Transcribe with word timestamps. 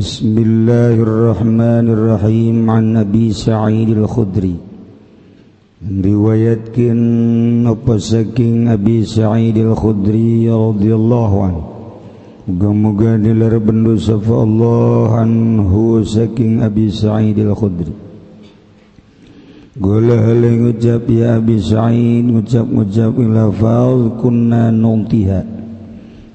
بسم 0.00 0.34
الله 0.48 0.96
الرحمن 1.08 1.86
الرحيم 1.96 2.56
عن 2.74 2.84
أبي 3.04 3.26
سعيد 3.36 3.88
الخدري 4.00 4.56
روايات 6.08 6.62
كن 6.76 7.00
أبسكين 7.74 8.68
أبي 8.76 8.98
سعيد 9.04 9.56
الخدري 9.68 10.48
رضي 10.48 10.92
الله 11.00 11.32
عنه 11.44 11.62
Moga-moga 12.48 13.20
dilar 13.20 13.60
dosa 13.60 14.16
Allah 14.16 15.22
anhu 15.22 16.00
saking 16.02 16.64
Abi 16.64 16.88
Sa'id 16.90 17.36
al-Khudri. 17.38 17.92
Gola 19.78 20.16
hale 20.18 20.48
ngucap 20.58 21.04
ya 21.12 21.36
Abi 21.38 21.60
Sa'id 21.60 22.24
ngucap-ngucap 22.26 23.14
lafaz 23.36 24.00
kunna 24.18 24.72
nuntiha. 24.72 25.59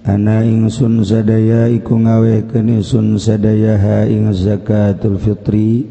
Ana 0.05 0.45
ingsun 0.45 1.01
sadaya 1.01 1.65
iku 1.65 1.97
ngawehkeun 1.97 2.77
ingsun 2.77 3.17
sadayaha 3.17 4.05
ing 4.05 4.29
zakatul 4.37 5.17
fitri. 5.17 5.81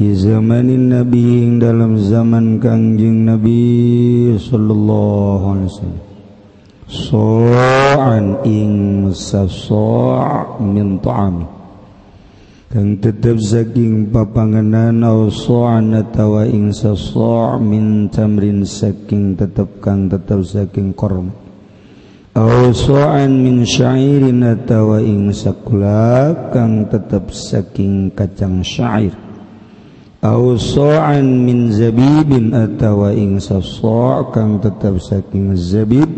Di 0.00 0.16
zamanin 0.16 0.88
nabi 0.88 1.44
ing 1.44 1.60
dalam 1.60 2.00
zaman 2.00 2.56
kangjeng 2.56 3.28
nabi 3.28 3.60
sallallahu 4.40 5.44
alaihi 5.52 5.68
wasallam. 5.68 6.04
So'an 6.88 8.26
ing 8.48 8.72
saso' 9.12 10.56
min 10.64 10.96
ta'ami. 11.04 11.44
Kang 12.72 13.04
tetep 13.04 13.36
saking 13.36 14.08
papanganan 14.08 15.04
au 15.04 15.28
so'an 15.28 15.92
atawa 15.92 16.48
ing 16.48 16.72
saso' 16.72 17.60
min 17.60 18.08
tamrin 18.08 18.64
saking 18.64 19.36
tetep 19.36 19.84
kang 19.84 20.08
tetep 20.08 20.40
saking 20.40 20.96
korma. 20.96 21.39
soan 22.70 23.42
min 23.42 23.66
syairin 23.66 24.46
atawa 24.46 25.02
ing 25.02 25.34
sakula 25.34 26.50
kang 26.54 26.86
tetap 26.86 27.34
saking 27.34 28.14
kacang 28.14 28.62
syair 28.62 29.14
A 30.20 30.36
soan 30.60 31.48
min 31.48 31.72
zabibin 31.72 32.52
atawa 32.52 33.10
ing 33.16 33.40
sasa 33.40 34.30
kang 34.30 34.60
tetap 34.60 35.00
saking 35.00 35.56
zabib 35.56 36.10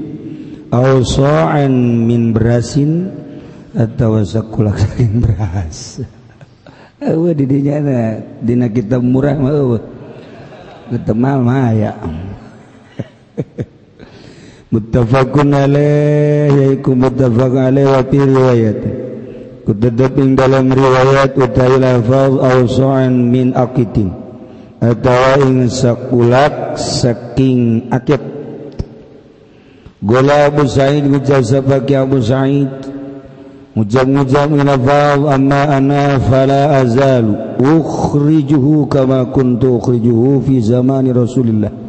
A 0.69 1.01
soan 1.01 2.05
min 2.05 2.35
berasin 2.35 3.09
atawa 3.73 4.27
sakula 4.27 4.75
saking 4.77 5.23
beras 5.23 6.03
Awa 7.03 7.35
didinya 7.35 7.83
na, 7.83 7.99
dina 8.39 8.71
kita 8.71 9.03
murah 9.03 9.35
mah 9.35 9.51
awa. 9.51 9.79
Ketemal 10.87 11.43
mah 11.43 11.75
ya. 11.75 11.93
muttafaqun 14.73 15.53
alaih 15.53 16.49
yaiku 16.51 16.97
muttafaq 16.97 17.53
alaih 17.53 17.87
wa 17.87 18.01
fi 18.09 18.19
riwayat. 18.19 18.81
Kutadab 19.63 20.19
ing 20.19 20.35
dalam 20.35 20.73
riwayat 20.73 21.39
utai 21.39 21.77
lafaz 21.79 22.33
aw 22.35 22.59
su'an 22.67 23.13
min 23.31 23.55
aqitin. 23.55 24.11
Atawa 24.83 25.39
ing 25.47 25.71
sakulat 25.71 26.75
saking 26.75 27.87
akid 27.95 28.19
gola 30.03 30.51
Abu 30.51 30.67
Sa'id 30.67 31.07
ucap 31.07 31.47
sapaki 31.47 31.95
Abu 31.95 32.19
Sa'id. 32.19 32.91
Mujab-mujab 33.73 34.53
minafal 34.53 35.33
amma 35.33 35.65
ana 35.81 36.21
fala 36.21 36.77
azalu 36.85 37.57
Ukhrijuhu 37.57 38.85
kama 38.85 39.33
kuntu 39.33 39.81
ukhrijuhu 39.81 40.45
fi 40.45 40.61
zamani 40.61 41.09
Rasulillah. 41.09 41.82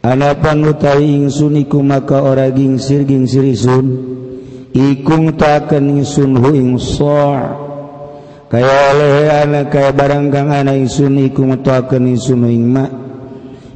Anapan 0.00 0.64
utawi 0.64 1.24
ingsun 1.24 1.60
iku 1.60 1.84
maka 1.84 2.24
ora 2.24 2.48
gingsir 2.48 3.04
gingsir 3.04 3.44
isun 3.44 3.86
ikung 4.72 5.36
taken 5.36 6.00
ingsun 6.00 6.40
hu 6.40 6.50
ing 6.56 6.80
kaya 8.50 8.74
oleh 8.96 9.30
anak 9.30 9.70
kaya 9.70 9.94
barang 9.94 10.26
kang 10.34 10.50
ana 10.50 10.74
ingsun 10.74 11.22
iku 11.22 11.46
mutaken 11.46 12.16
ingsun 12.16 12.50
ing 12.50 12.66
ma. 12.66 12.86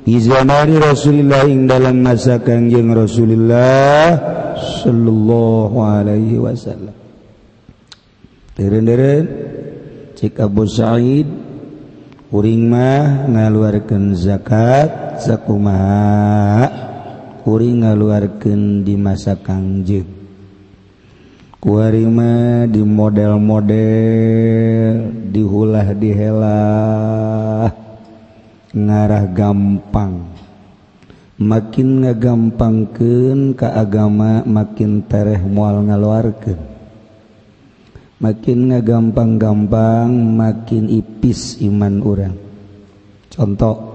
Izamari 0.04 0.76
Rasulillah 0.76 1.48
ing 1.48 1.64
dalam 1.70 2.02
masa 2.02 2.42
kangjeng 2.42 2.92
Rasulillah 2.92 4.18
sallallahu 4.82 5.76
alaihi 5.78 6.36
wasallam. 6.42 6.92
Deren-deren 8.58 9.24
cik 10.18 10.42
Abu 10.42 10.68
Sa'id 10.68 11.24
uring 12.34 12.62
mah 12.68 13.30
ngaluarkeun 13.30 14.12
zakat. 14.18 15.03
sakuma 15.18 15.78
kuring 17.42 17.86
ngaluarkan 17.86 18.82
di 18.82 18.98
masa 18.98 19.38
Kangje 19.38 20.02
kuarima 21.60 22.64
di 22.66 22.82
model-model 22.82 24.94
dihulah 25.32 25.88
dihela 25.96 26.62
ngarah 28.74 29.24
gampang. 29.30 30.34
Makin 31.34 32.06
ngagampangken 32.06 33.58
ke 33.58 33.66
agama 33.66 34.46
makin 34.46 35.02
tereh 35.02 35.42
mual 35.42 35.82
ngaluarkan 35.82 36.74
makin 38.24 38.72
ngagampang-gampang 38.72 40.08
makin 40.08 40.88
ipis 40.88 41.60
iman 41.60 42.00
orang 42.00 42.32
contoh 43.28 43.93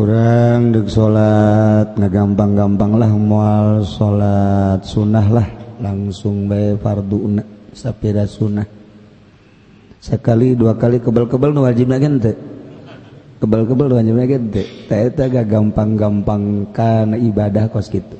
kurang 0.00 0.72
deg 0.72 0.88
salat 0.88 1.92
ngagampang-gampanglah 1.92 3.12
mual 3.20 3.84
salat 3.84 4.80
sunnah 4.80 5.28
lah 5.28 5.44
langsung 5.76 6.48
bay 6.48 6.72
fardu 6.80 7.36
sapira 7.76 8.24
sunnah. 8.24 8.64
Sekali 10.00 10.56
dua 10.56 10.72
kali 10.80 11.04
kebel-kebel 11.04 11.52
nu 11.52 11.68
wajib 11.68 11.92
gente 11.92 12.32
kebel-kebel 13.44 13.92
nu 13.92 14.00
wajib 14.00 14.16
gente 14.24 14.64
teh. 14.88 15.12
Eta 15.12 15.28
gak 15.28 15.52
gampang-gampang 15.52 16.72
kana 16.72 17.20
ibadah 17.20 17.68
kos 17.68 17.92
gitu 17.92 18.16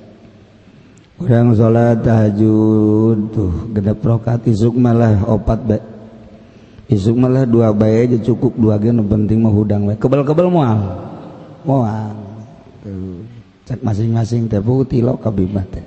kurang 1.17 1.57
salat 1.57 2.05
tahajud 2.05 3.33
tuh 3.33 3.73
gede 3.73 3.97
rokat 3.97 4.45
isuk 4.53 4.77
malah 4.77 5.25
opat 5.25 5.61
bae. 5.65 5.81
Isuk 6.93 7.17
malah 7.17 7.49
dua 7.49 7.73
bae 7.73 8.05
aja 8.05 8.21
cukup 8.21 8.53
dua 8.61 8.77
gen 8.77 9.01
penting 9.09 9.41
mah 9.41 9.49
hudang 9.49 9.89
bae. 9.89 9.97
Kebel-kebel 9.97 10.53
mual. 10.53 11.09
moal 11.65 12.31
cek 13.71 13.87
masing-masing 13.87 14.51
teh 14.51 14.59
bukti 14.59 14.99
lo 14.99 15.15
kabimah 15.15 15.63
teh. 15.71 15.87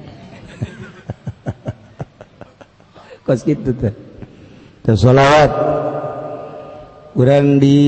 Kos 3.28 3.44
gitu 3.44 3.76
teh. 3.76 3.92
Teh 4.88 4.96
solawat 4.96 5.52
kurang 7.12 7.60
di 7.60 7.80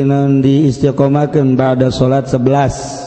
non 0.00 0.40
di 0.40 0.72
istiqomakan 0.72 1.60
pada 1.60 1.92
solat 1.92 2.32
sebelas. 2.32 3.04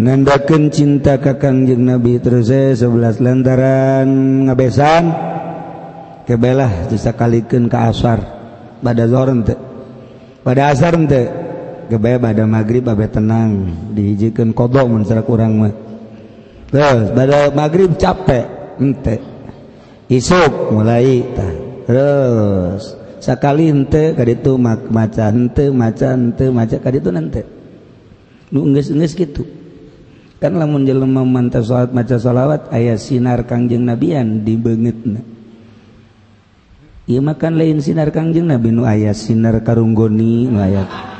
Nandakan 0.00 0.68
cinta 0.72 1.16
kakan 1.20 1.68
jeng 1.68 1.88
nabi 1.88 2.16
terus 2.16 2.48
eh, 2.48 2.72
sebelas 2.72 3.20
lantaran 3.20 4.08
ngabesan. 4.48 5.04
Kebelah 6.24 6.88
disakalikan 6.88 7.68
ke 7.68 7.78
asar. 7.78 8.18
Pada 8.80 9.04
zoran 9.04 9.44
teh. 9.44 9.60
Pada 10.40 10.72
asar 10.72 10.96
teh. 11.04 11.45
gebaya 11.88 12.18
pada 12.18 12.44
magrib 12.44 12.86
abe 12.90 13.06
tenang. 13.10 13.70
Diijikan 13.94 14.52
kodok 14.52 14.86
mensera 14.90 15.22
kurang 15.22 15.62
mah. 15.62 15.74
Terus 16.70 17.14
pada 17.14 17.50
magrib 17.54 17.94
capek 17.94 18.76
ente. 18.82 19.16
Isuk 20.06 20.70
mulai 20.70 21.22
tah 21.34 21.52
terus 21.86 22.94
sekali 23.18 23.70
ente 23.70 24.14
kali 24.14 24.38
itu 24.38 24.54
maca 24.58 25.34
ente 25.34 25.70
maca 25.74 26.14
ente 26.14 26.46
maca 26.50 26.76
itu 26.78 27.10
nanti 27.10 27.42
lu 28.54 28.70
nges 28.70 28.94
nges 28.94 29.12
gitu. 29.18 29.42
Kan 30.36 30.60
lamun 30.60 30.84
jelema 30.84 31.24
mantap 31.24 31.64
salat 31.64 31.90
maca 31.90 32.20
salawat 32.20 32.70
ayah 32.70 33.00
sinar 33.00 33.48
kangjeng 33.48 33.88
nabian 33.88 34.44
di 34.44 34.54
beungeutna 34.54 35.36
ieu 37.06 37.22
makan 37.22 37.54
lain 37.54 37.78
sinar 37.78 38.10
kangjeng 38.10 38.50
nabi 38.50 38.74
nu 38.74 38.82
aya 38.82 39.14
sinar 39.14 39.62
karunggoni 39.62 40.50
nu 40.50 40.58
aya. 40.58 41.14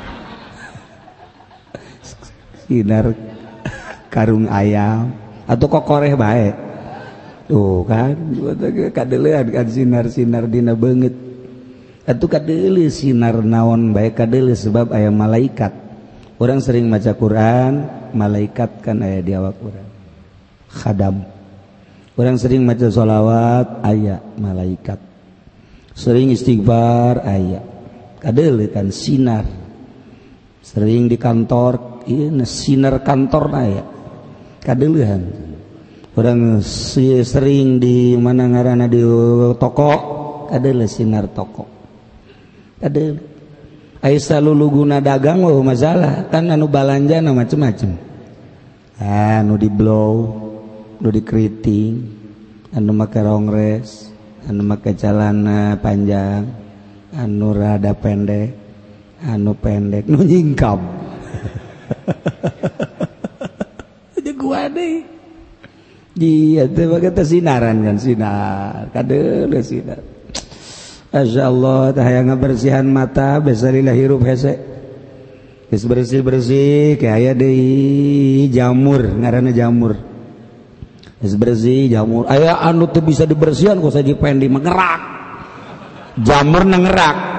Inar 2.67 3.15
karung 4.11 4.47
ayam. 4.51 5.15
Atau 5.47 5.71
kok 5.71 5.87
koreh 5.87 6.11
baik 6.15 6.67
tuh 7.47 7.87
kan 7.87 8.11
kadelean 8.91 9.47
kan 9.47 9.67
sinar-sinar 9.71 10.51
dina 10.51 10.75
banget 10.75 11.15
atau 12.03 12.27
kadele 12.27 12.91
sinar 12.91 13.39
naon 13.39 13.95
baik 13.95 14.19
kadele 14.19 14.51
sebab 14.51 14.91
ayam 14.91 15.15
malaikat. 15.15 15.71
Orang 16.37 16.61
sering 16.61 16.85
maca 16.85 17.17
Quran 17.17 17.87
malaikat 18.13 18.83
kan 18.85 19.01
ayah 19.01 19.21
di 19.23 19.31
awak 19.33 19.57
orang 19.63 19.89
khadam. 20.69 21.15
Orang 22.13 22.37
sering 22.37 22.61
maca 22.67 22.87
sholawat 22.91 23.81
ayah 23.87 24.21
malaikat. 24.37 24.99
Sering 25.97 26.29
istighfar 26.29 27.25
ayah 27.25 27.63
kadele 28.21 28.69
kan 28.69 28.91
sinar. 28.93 29.47
Sering 30.61 31.07
di 31.07 31.17
kantor. 31.17 31.96
sinar 32.47 33.03
kantor 33.03 33.45
naya 33.51 33.83
kadeluhan 34.63 35.27
orang 36.17 36.65
si 36.65 37.21
sering 37.21 37.77
di 37.77 38.17
mana 38.17 38.49
ngarana 38.49 38.89
di 38.89 39.05
toko 39.61 39.91
kadele 40.49 40.89
sinar 40.89 41.29
toko. 41.29 41.65
Kadele 42.81 43.37
Aisyah 43.97 44.37
lulu 44.37 44.81
guna 44.81 45.01
dagang 45.01 45.41
wah 45.41 45.57
masalah. 45.65 46.29
Kan 46.29 46.53
anu 46.53 46.69
balanja 46.69 47.17
na 47.17 47.33
macem-macem. 47.33 47.97
Ah, 49.01 49.41
anu 49.41 49.57
di 49.57 49.69
blow 49.69 50.37
anu 50.97 51.09
di 51.13 51.21
keriting 51.21 51.93
anu 52.73 52.93
make 52.93 53.21
rongres 53.21 54.09
anu 54.49 54.65
make 54.65 54.93
celana 54.97 55.77
panjang 55.77 56.49
anu 57.13 57.53
rada 57.53 57.93
pendek 57.93 58.53
anu 59.21 59.53
pendek 59.57 60.05
nu 60.09 60.21
nyingkap. 60.21 60.77
gua 64.47 64.71
deh. 64.71 65.03
Iya, 66.17 66.65
tuh 66.65 66.97
kata 66.97 67.21
sinaran 67.21 67.85
kan 67.85 67.97
sinar. 68.01 68.89
Kadel 68.89 69.53
sinar. 69.61 70.01
Masya 71.13 71.43
Allah, 71.45 71.93
Tahaya 71.93 72.25
yang 72.25 72.33
bersihan 72.37 72.85
mata, 72.89 73.37
besarilah 73.37 73.93
hirup 73.93 74.25
hese. 74.25 74.57
Geus 75.67 75.83
bersih-bersih 75.83 76.95
kayak 76.95 77.43
di 77.43 78.47
jamur, 78.49 79.03
Ngarana 79.03 79.51
jamur. 79.51 79.99
Geus 81.21 81.35
bersih 81.37 81.91
jamur. 81.91 82.25
Ayah 82.31 82.65
anu 82.65 82.89
tuh 82.89 83.05
bisa 83.05 83.29
dibersihan 83.29 83.77
ku 83.77 83.93
saji 83.93 84.17
pendi 84.17 84.49
mengerak. 84.49 85.01
Jamur 86.17 86.65
nengerak. 86.65 87.36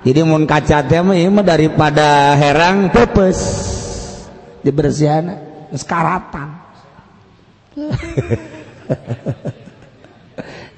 Jadi 0.00 0.24
mun 0.24 0.48
kaca 0.48 0.84
teh 0.84 1.00
mah 1.00 1.44
daripada 1.44 2.36
herang 2.36 2.88
pepes. 2.88 3.40
Dibersihan 4.60 5.40
sekaratan 5.72 6.60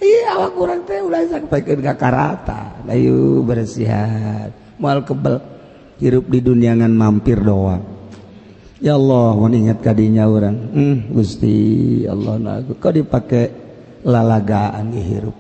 iya 0.05 0.37
awak 0.37 0.53
kurang 0.55 0.81
teh 0.85 1.01
ulah 1.01 1.25
sampaikan 1.27 1.81
ke 1.81 1.95
karata 1.97 2.79
ayo 2.93 3.41
bersihat 3.43 4.53
mal 4.77 5.01
kebel 5.03 5.41
hirup 6.03 6.27
di 6.27 6.43
duniangan 6.43 6.91
mampir 6.91 7.39
doang. 7.39 7.83
Ya 8.83 8.99
Allah 8.99 9.39
mau 9.39 9.47
ingat 9.47 9.79
kadinya 9.79 10.27
orang 10.27 10.59
hmm, 10.75 11.15
Gusti 11.15 12.03
Allah 12.11 12.35
naku 12.43 12.75
kau 12.83 12.91
dipakai 12.91 13.55
lalagaan 14.03 14.91
hirup 14.91 15.39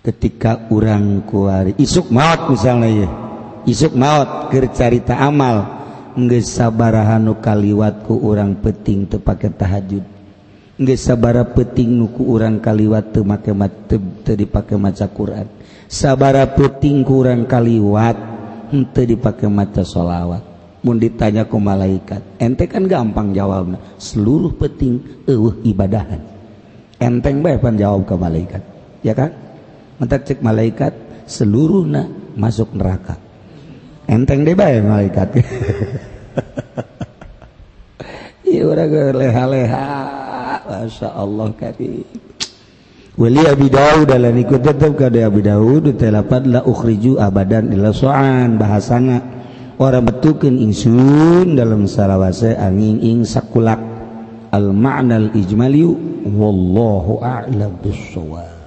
ketika 0.00 0.68
urang 0.72 1.24
kuari 1.28 1.76
isuk 1.76 2.08
maut 2.08 2.48
misalnya 2.48 2.88
ya 2.88 3.08
isuk 3.68 3.92
maut 3.92 4.48
gercarita 4.48 5.20
amal 5.20 5.80
nggak 6.16 6.42
sabarahanu 6.42 7.38
kaliwatku 7.38 8.14
urang 8.18 8.58
peting 8.58 9.06
tuh 9.06 9.22
pakai 9.22 9.50
tahajud. 9.54 10.04
Nggak 10.80 10.96
saabara 10.96 11.44
peting 11.44 11.92
nuku 11.92 12.24
urang 12.24 12.56
kaliwat 12.56 13.12
tuh 13.12 13.20
make 13.20 13.52
dipakai 14.24 14.80
maca 14.80 15.06
Quran. 15.12 15.46
Sabara 15.90 16.48
peting 16.56 17.04
kurang 17.04 17.44
kaliwat 17.44 18.16
hmm, 18.16 18.88
ente 18.88 19.02
dipakai 19.04 19.50
maca 19.50 19.82
sholawat 19.82 20.48
mau 20.80 20.96
ditanya 20.96 21.44
ke 21.44 21.58
malaikat 21.60 22.24
ente 22.40 22.64
kan 22.64 22.88
gampang 22.88 23.36
jawabnya 23.36 23.76
seluruh 24.00 24.56
peting 24.56 25.26
uh 25.28 25.52
ibadahan. 25.66 26.22
Enteng 27.00 27.40
bae 27.40 27.56
pan 27.56 27.76
jawab 27.80 28.04
ke 28.08 28.14
malaikat. 28.16 28.62
Ya 29.00 29.16
kan? 29.16 29.32
Mentak 30.00 30.24
cek 30.24 30.40
malaikat 30.40 30.96
seluruh 31.28 31.84
nah 31.84 32.08
masuk 32.34 32.72
neraka. 32.72 33.20
Enteng 34.08 34.42
deh 34.42 34.56
baik 34.56 34.82
malaikat. 34.82 35.28
Iya 38.50 38.66
udah 38.66 39.14
leha-leha 39.14 39.86
Masya 40.66 41.14
Allah 41.14 41.54
kari 41.54 42.02
Wali 43.14 43.42
Abi 43.46 43.70
Dawud 43.70 44.10
dalam 44.10 44.34
ikut 44.34 44.58
tetap 44.58 44.98
kada 44.98 45.30
Abi 45.30 45.46
Dawud 45.46 45.94
telapat 45.94 46.50
la 46.50 46.66
ukhriju 46.66 47.22
abadan 47.22 47.70
ila 47.70 47.94
so'an 47.94 48.58
bahasana 48.58 49.22
orang 49.78 50.02
betukin 50.02 50.58
ingsun 50.58 51.54
dalam 51.54 51.86
salawase 51.86 52.58
angin 52.58 52.98
ing 52.98 53.22
sakulak. 53.22 53.78
Al 54.50 54.74
ma'na 54.74 55.14
al 55.22 55.28
ijmaliu 55.30 55.94
wallahu 56.26 57.22
a'lam 57.22 57.78
bissawab 57.78 58.59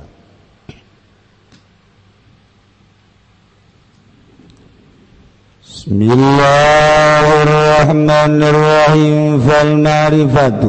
بسم 5.83 6.00
الله 6.01 7.27
الرحمن 7.44 8.44
الرحيم 8.44 9.39
فالمعرفة 9.39 10.62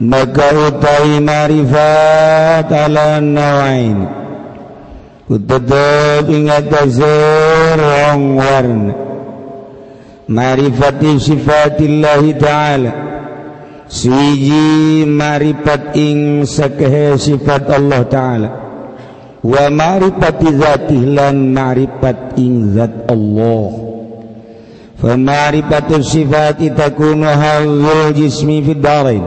maka 0.00 0.52
utawi 0.52 1.24
marifat 1.24 2.68
ala 2.68 3.24
nawain. 3.24 4.04
Kutetep 5.24 6.28
ingat 6.28 6.68
rong 7.80 8.36
warna. 8.36 8.94
Marifat 10.28 11.00
sifatillahi 11.00 12.36
ta'ala. 12.36 12.92
Suiji 13.88 15.08
marifat 15.08 15.96
ing 15.96 16.44
sakehe 16.44 17.16
sifat 17.16 17.64
Allah 17.72 18.04
ta'ala. 18.04 18.48
Wa 19.40 19.72
marifati 19.72 20.52
zatih 20.52 21.16
lan 21.16 21.56
marifat 21.56 22.36
ing 22.36 22.76
zat 22.76 23.08
Allah. 23.08 23.85
Fama'rifatus 24.96 26.08
sifati 26.08 26.72
takunu 26.72 27.28
hawul 27.28 28.16
jismi 28.16 28.64
fid 28.64 28.80
darain. 28.80 29.20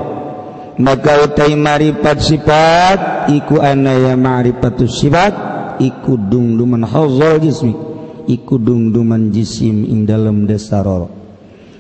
Maka 0.82 1.30
utai 1.30 1.54
maripat 1.54 2.18
sifat 2.26 3.30
iku 3.30 3.62
anaya 3.62 4.18
ma'rifatus 4.18 4.98
sifat 4.98 5.34
iku 5.78 6.18
dungduman 6.18 6.88
hazzal 6.90 7.38
jismi 7.38 7.78
iku 8.26 8.58
dungduman 8.58 9.30
jisim 9.30 9.86
ing 9.86 10.10
dalam 10.10 10.50
dasaror. 10.50 11.06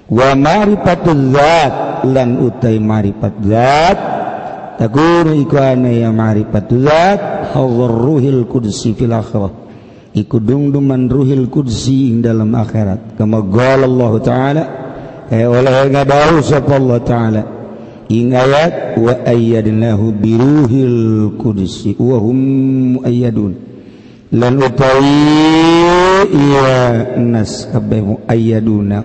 Wa 0.05 0.37
ma'rifatul 0.37 1.33
zat 1.33 2.05
lan 2.05 2.45
utai 2.45 2.77
maripat 2.77 3.41
zat 3.41 3.97
takunu 4.77 5.33
iku 5.33 5.57
anaya 5.57 6.13
ma'rifatul 6.13 6.85
zat 6.85 7.57
hazzal 7.57 7.89
ruhil 7.89 8.45
qudsi 8.45 8.93
fil 8.93 9.17
akhirah 9.17 9.68
iku 10.13 10.41
dungduman 10.41 11.05
ruhil 11.05 11.49
kudsi 11.49 12.09
ing 12.09 12.25
dalam 12.25 12.53
akhirat. 12.57 13.13
Kama 13.19 13.45
qala 13.45 13.85
Allah 13.85 14.13
taala 14.23 14.63
eh 15.29 15.45
oleh 15.45 15.89
ngadahu 15.93 16.41
sapa 16.41 16.73
Allah 16.77 16.99
taala? 17.05 17.43
Ing 18.09 18.33
ayat 18.33 18.97
wa 18.97 19.13
ayyadnahu 19.21 20.17
biruhil 20.17 21.37
kudsi 21.37 21.93
wa 22.01 22.17
hum 22.17 22.39
muayyadun. 22.97 23.53
Lan 24.33 24.57
utawi 24.57 25.21
iya 26.33 27.13
nas 27.21 27.69
kabeh 27.69 28.01
muayyaduna. 28.01 28.99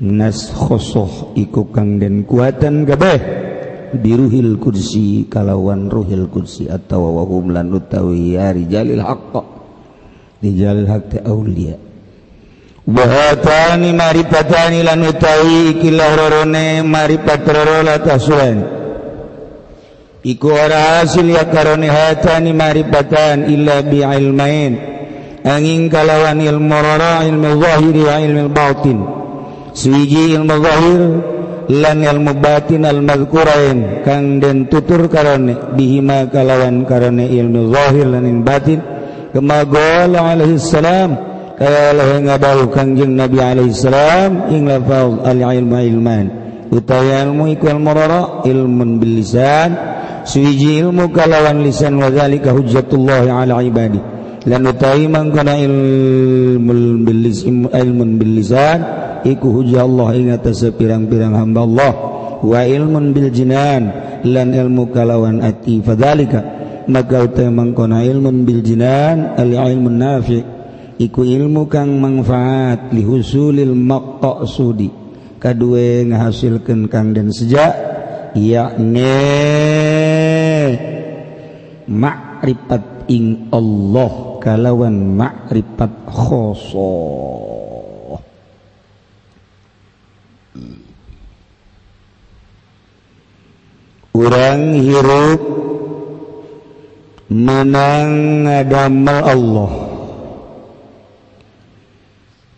Nas 0.00 0.48
khosoh 0.50 1.36
iku 1.38 1.70
kang 1.70 2.02
den 2.02 2.26
kuatan 2.26 2.88
kabeh. 2.88 3.18
Biruhil 3.90 4.62
kursi 4.62 5.26
kalawan 5.26 5.90
ruhil 5.90 6.30
kursi 6.30 6.70
atau 6.70 7.10
wahum 7.10 7.50
lan 7.50 7.74
utawi 7.74 8.38
ya 8.38 8.54
rijalil 8.54 9.02
haqqa 9.02 9.59
dijalil 10.42 10.88
hak 10.88 11.20
Aulia 11.28 11.76
Bahatani 12.88 13.92
mari 13.94 14.24
patani 14.24 14.80
lan 14.82 15.04
utawi 15.04 15.76
iki 15.76 15.92
lorone 15.92 16.82
mari 16.82 17.20
patroro 17.20 17.84
latasuan 17.86 18.80
Iku 20.20 20.52
ora 20.52 21.00
hasil 21.00 21.32
ya 21.32 21.48
karone 21.48 21.88
hatani 21.88 22.52
mari 22.52 22.84
patan 22.84 23.48
illa 23.48 23.80
bi 23.80 24.04
ilmain 24.04 24.76
angin 25.48 25.88
kalawan 25.88 26.36
ilmu 26.44 26.76
rara 26.76 27.24
ilmu 27.24 27.56
zahir 27.56 27.96
wa 28.04 28.16
ilmu 28.20 28.44
batin 28.52 28.98
Swiji 29.72 30.36
ilmu 30.36 30.54
zahir 30.60 31.00
lan 31.72 31.98
ilmu 32.04 32.32
batin 32.36 32.84
al 32.84 33.00
madhkurain 33.00 34.04
kang 34.04 34.44
den 34.44 34.68
tutur 34.68 35.08
karone 35.08 35.56
bihima 35.72 36.28
kalawan 36.28 36.84
karone 36.84 37.24
ilmu 37.24 37.72
zahir 37.72 38.04
lan 38.04 38.24
ilmu 38.28 38.44
batin 38.44 38.80
gemagol 39.30 40.12
Alaihissalam 40.14 41.10
kayalah 41.60 42.10
ngabau 42.24 42.72
kangjeng 42.72 43.14
Nabi 43.14 43.38
Alaihissalam 43.38 44.48
ing 44.50 44.70
ilman. 44.70 46.26
Utawi 46.70 47.10
ilmu 47.10 47.50
ikul 47.50 47.82
mororo 47.82 48.46
ilmun 48.46 49.02
bil 49.02 49.26
suwiji 50.22 50.78
ilmu 50.78 51.10
kalawan 51.10 51.66
lisan 51.66 51.98
wa 51.98 52.08
zalika 52.14 52.54
ala 52.54 53.58
ibadi. 53.58 53.98
Lan 54.46 54.62
utawi 54.64 55.10
mangkana 55.10 55.58
ilmu 55.58 57.02
bil 57.02 57.20
lisan 57.26 57.66
ilmun 57.74 58.16
bil 58.16 58.38
iku 59.26 59.46
hujjah 59.50 59.84
Allah 59.84 60.08
ing 60.16 60.30
atas 60.32 60.64
pirang-pirang 60.78 61.34
hamba 61.36 61.66
Allah. 61.66 61.92
Wa 62.40 62.64
ilmun 62.64 63.12
bil 63.12 63.28
jinan 63.28 63.92
lan 64.24 64.54
ilmu 64.54 64.94
kalawan 64.94 65.44
ati 65.44 65.82
fadzalika. 65.84 66.59
Maka 66.90 67.24
utawi 67.24 67.48
mangkana 67.54 68.02
ilmun 68.02 68.42
bil 68.42 68.60
jinan 68.66 69.38
al 69.38 69.54
ilmu 69.54 69.88
nafi' 69.88 70.42
iku 70.98 71.22
ilmu 71.22 71.70
kang 71.70 71.94
manfaat 71.96 72.90
lihusulil 72.90 73.72
maqsudi 73.72 74.90
kadue 75.38 76.04
ngahasilkeun 76.10 76.90
kang 76.90 77.14
den 77.16 77.30
sejak 77.32 77.72
makripat 81.90 83.10
ing 83.10 83.50
Allah 83.50 84.38
kalawan 84.38 85.18
makripat 85.18 85.90
khoso. 86.06 86.94
Kurang 94.10 94.78
hirup 94.78 95.59
menang 97.30 98.44
ngadamel 98.44 99.20
Allah. 99.22 99.72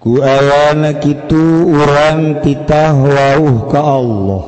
Ku 0.02 0.18
awana 0.18 0.98
kitu 0.98 1.70
urang 1.70 2.42
titah 2.42 2.96
wauh 2.96 3.70
ka 3.70 3.80
Allah. 3.84 4.44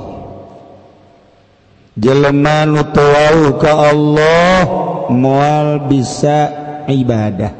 Jelema 1.95 2.67
nu 2.67 2.83
wauh 2.91 3.55
ka 3.63 3.73
Allah 3.95 4.67
moal 5.15 5.87
bisa 5.87 6.51
ibadah. 6.91 7.55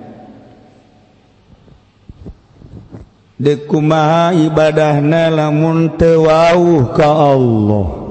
Dekumaha 3.39 4.35
ibadahna 4.35 5.31
lamun 5.31 5.95
tewauh 5.95 6.91
ka 6.97 7.09
Allah. 7.37 8.04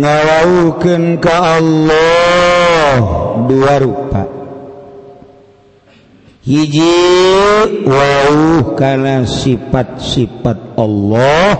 ngawaukan 0.00 1.20
ke 1.20 1.32
Allah. 1.32 2.94
Dua 3.44 3.74
rupa. 3.82 4.24
Hiji 6.42 6.98
wau 7.86 8.74
karena 8.74 9.22
sifat-sifat 9.28 10.74
Allah. 10.80 11.54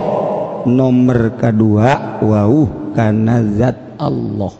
Nomor 0.63 1.39
kedua 1.39 2.19
wau 2.23 2.91
karena 2.95 3.39
zat 3.55 3.99
Allah. 3.99 4.53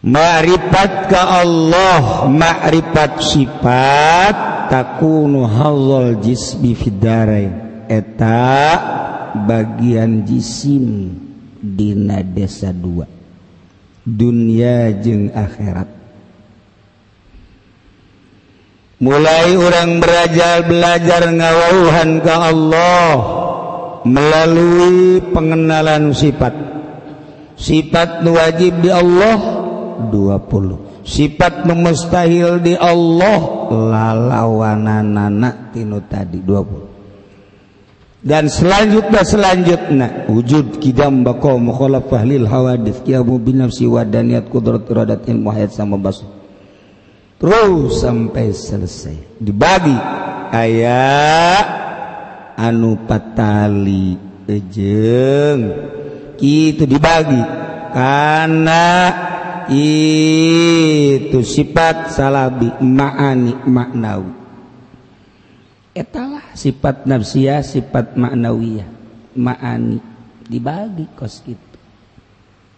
Ma'rifat 0.00 0.92
ke 1.12 1.20
Allah. 1.20 2.26
Ma'rifat 2.26 3.20
sifat 3.20 4.36
takunu 4.70 5.44
hadzal 5.50 6.22
jismi 6.22 6.78
fidarain 6.78 7.84
eta 7.90 8.54
bagian 9.34 10.22
jisim 10.24 11.12
Dina 11.60 12.24
desa 12.24 12.72
2 12.72 13.20
dunia 14.04 14.92
jeng 14.98 15.30
akhirat. 15.32 15.88
Mulai 19.00 19.56
orang 19.56 19.96
belajar 19.96 20.60
belajar 20.68 21.22
ngawauhan 21.32 22.10
ke 22.20 22.32
Allah 22.32 23.12
melalui 24.04 25.24
pengenalan 25.32 26.12
sifat. 26.12 26.52
Sifat 27.56 28.24
wajib 28.24 28.80
di 28.80 28.88
Allah 28.88 29.36
20 30.08 31.04
sifat 31.04 31.68
memustahil 31.68 32.60
di 32.60 32.76
Allah 32.76 33.40
lalawananana 33.68 35.72
tinu 35.72 36.00
tadi 36.08 36.40
20 36.40 36.89
dan 38.20 38.52
selanjutnya 38.52 39.24
selanjutnya 39.24 40.08
wujud 40.28 40.76
kidam 40.76 41.24
bako 41.24 41.56
mukhalafah 41.56 42.20
lil 42.28 42.44
hawadith 42.44 43.00
qiyamu 43.04 43.40
bin 43.40 43.64
nafsi 43.64 43.88
wa 43.88 44.04
daniyat 44.04 44.48
qudrat 44.52 44.84
iradat 44.88 45.24
ilmu 45.24 45.48
hayat 45.48 45.72
sama 45.72 45.96
basur 45.96 46.40
terus 47.40 48.04
sampai 48.04 48.52
selesai. 48.52 49.40
Dibagi 49.40 49.96
ayat 50.52 51.66
anu 52.60 53.08
patali 53.08 54.20
ejeng. 54.44 55.60
Itu 56.40 56.84
dibagi 56.84 57.40
karena 57.92 58.84
itu 59.72 61.40
sifat 61.40 62.12
salabi 62.12 62.68
ma'ani 62.80 63.64
maknawi. 63.68 64.39
etalah. 65.96 66.44
Sifat 66.54 67.06
nafsiah 67.06 67.62
sifat 67.64 68.14
maknawiyah 68.14 68.88
maani. 69.36 69.98
Dibagi 70.50 71.06
kos 71.14 71.46
gitu. 71.46 71.78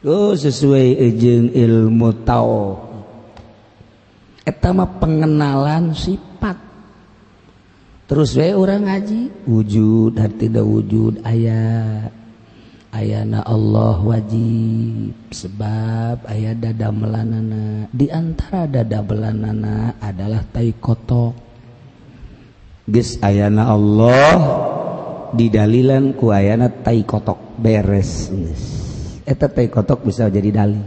Oh 0.02 0.34
sesuai 0.34 0.98
ejeng 0.98 1.54
ilmu 1.54 2.10
tau 2.26 2.92
etama 4.42 4.84
pengenalan 4.98 5.94
sifat. 5.94 6.58
Terus 8.10 8.36
we 8.36 8.52
orang 8.52 8.84
ngaji? 8.84 9.48
Wujud 9.48 10.20
dan 10.20 10.36
tidak 10.36 10.66
wujud 10.68 11.22
ayat 11.24 12.12
ayana 12.92 13.40
Allah 13.46 13.96
wajib. 14.04 15.16
Sebab 15.32 16.28
ayat 16.28 16.60
dada 16.60 16.92
melanana. 16.92 17.88
Diantara 17.88 18.68
dada 18.68 19.00
melanana 19.00 19.96
adalah 19.96 20.44
tai 20.52 20.76
kotok. 20.76 21.51
Ges 22.90 23.22
ayana 23.22 23.70
Allah 23.70 24.34
didalilan 25.30 26.18
ku 26.18 26.34
ayana 26.34 26.66
tai 26.66 27.06
kotok 27.06 27.54
beres. 27.54 28.26
Eta 29.22 29.46
tai 29.46 29.70
kotok 29.70 30.02
bisa 30.02 30.26
jadi 30.26 30.50
dalil. 30.50 30.82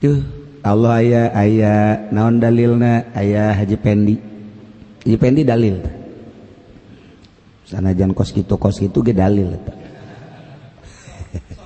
Tuh, 0.00 0.24
Allah 0.64 0.96
aya 0.98 1.30
aya 1.36 2.08
naon 2.08 2.40
dalilna 2.40 3.12
aya 3.12 3.52
Haji 3.52 3.76
Pendi. 3.76 4.16
Haji 5.04 5.16
Pendi 5.20 5.44
dalil. 5.44 5.76
Sanajan 7.68 8.16
kos 8.16 8.32
kitu 8.32 8.56
kos 8.56 8.80
kitu 8.80 9.04
ge 9.04 9.12
dalil. 9.12 9.60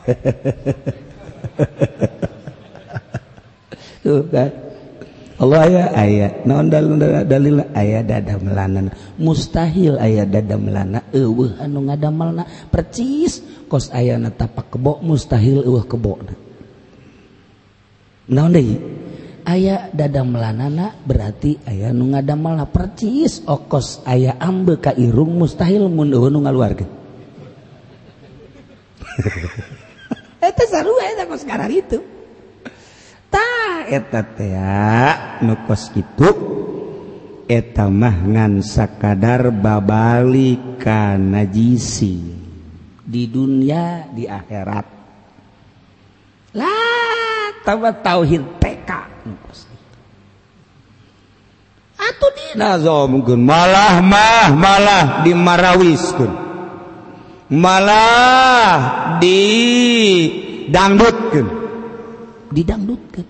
Tuh 4.03 4.27
kan. 4.35 4.66
Allah 5.37 5.69
aya 5.69 5.85
aya 5.93 6.29
naon 6.49 6.73
dalil? 6.73 7.61
Aya 7.77 8.01
dada 8.01 8.41
melana. 8.41 8.89
Mustahil 9.21 10.01
aya 10.01 10.25
dada 10.25 10.57
melana. 10.57 11.05
Eueuh 11.13 11.61
anu 11.61 11.85
ngadamelna 11.93 12.73
percis. 12.73 13.45
Kos 13.69 13.93
ayana 13.93 14.33
tapak 14.33 14.73
kebo 14.73 15.05
mustahil 15.05 15.61
eueuh 15.67 15.85
kebona 15.85 16.33
naon 18.33 18.57
deui? 18.57 18.81
Aya 19.47 19.93
dada 19.95 20.25
melanana 20.27 20.97
berarti 21.05 21.61
aya 21.69 21.93
nu 21.93 22.17
ngadamelna 22.17 22.65
percis. 22.73 23.45
Okos 23.45 24.01
aya 24.09 24.41
ambe 24.41 24.81
ka 24.81 24.97
irung 24.97 25.37
mustahil 25.37 25.85
mun 25.93 26.17
eueuh 26.17 26.33
nu 26.33 26.49
ngaluarkeun. 26.49 26.89
Eta 30.41 30.65
sarua 30.65 31.13
eta 31.13 31.29
kos 31.29 31.45
karar 31.45 31.69
itu 31.69 32.16
nukos 35.43 35.95
itu 35.95 36.31
etamahgan 37.47 38.63
sakadar 38.63 39.55
babalik 39.55 40.83
najisi. 41.17 42.35
Di 43.07 43.31
dunia 43.31 44.11
di 44.11 44.27
akhirat. 44.27 44.87
Lah 46.59 47.51
tawa 47.63 47.91
tauhid 47.95 48.63
TK 48.63 48.91
atau 51.97 52.29
di 52.33 52.47
mungkin 53.11 53.43
malah 53.43 53.99
mah 54.05 54.49
malah 54.55 55.05
di 55.27 55.33
marawis 55.35 56.15
malah 57.51 58.77
di 59.19 59.43
dangdut 60.71 61.35
didangdutkan 62.57 63.29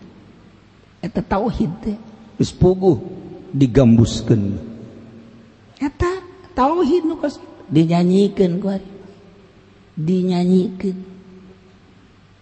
eta 1.03 1.19
tauhid 1.19 1.73
teh. 1.83 1.99
Geus 2.39 2.55
puguh 2.55 3.03
digambuskeun. 3.51 4.55
Eta 5.83 6.23
tauhid 6.55 7.03
nu 7.03 7.19
kos 7.19 7.43
dinyanyikeun 7.67 8.53
ku 8.63 8.67
ari 8.71 8.89
dinyanyikeun 9.99 10.99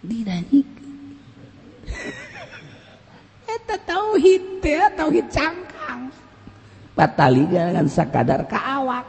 dinyanyikan 0.05 0.85
eta 3.55 3.75
tauhid 3.81 4.43
teh 4.61 4.85
tauhid 4.93 5.27
cangkang. 5.33 6.13
Batali 6.95 7.43
dengan 7.49 7.89
sakadar 7.89 8.45
ka 8.47 8.61
awak. 8.79 9.07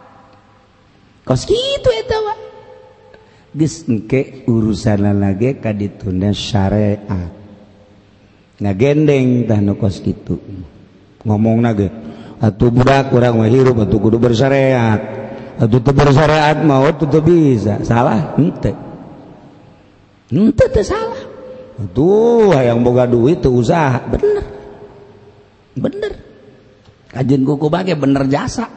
Kos 1.28 1.44
kitu 1.44 1.90
eta 1.92 2.16
wa 2.24 2.34
geus 3.56 3.88
engke 3.88 4.44
urusan 4.48 5.16
lagi 5.16 5.58
ka 5.60 5.72
ditunda 5.72 6.30
syariat. 6.32 7.35
gendengtah 8.60 9.60
kos 9.76 10.00
gitu 10.00 10.40
ngomong 11.26 11.60
naget 11.60 11.92
atau 12.36 12.68
budak 12.68 13.08
kurang 13.08 13.40
hirup 13.48 13.80
atau 13.80 13.96
kudu 13.96 14.20
bersyariat. 14.20 15.24
Atau 15.56 15.80
tuh 15.80 15.96
bersyariat 15.96 16.60
mau 16.60 16.84
oh, 16.84 16.92
tuh 16.92 17.24
bisa. 17.24 17.80
Salah? 17.80 18.36
Ente. 18.36 18.76
Ente 20.28 20.64
tuh 20.68 20.84
salah. 20.84 21.22
Tuh 21.96 22.52
yang 22.60 22.84
boga 22.84 23.08
duit 23.08 23.40
tuh 23.40 23.56
usaha. 23.56 24.04
Bener. 24.04 24.44
Bener. 25.76 26.12
Kajian 27.08 27.40
kuku 27.48 27.72
bagi 27.72 27.96
bener 27.96 28.28
jasa. 28.28 28.68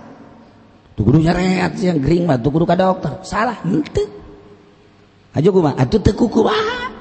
Tuh 0.96 1.04
kudu 1.04 1.20
syariat 1.20 1.72
yang 1.84 2.00
gering 2.00 2.24
mah 2.24 2.40
tuh 2.40 2.56
kudu 2.56 2.64
ka 2.64 2.80
dokter. 2.80 3.20
Salah 3.28 3.60
henteu 3.68 4.08
aja 5.30 5.54
kumaha 5.54 5.78
atuh 5.78 6.02
teu 6.02 6.18
kuku 6.18 6.42
bahan 6.42 6.92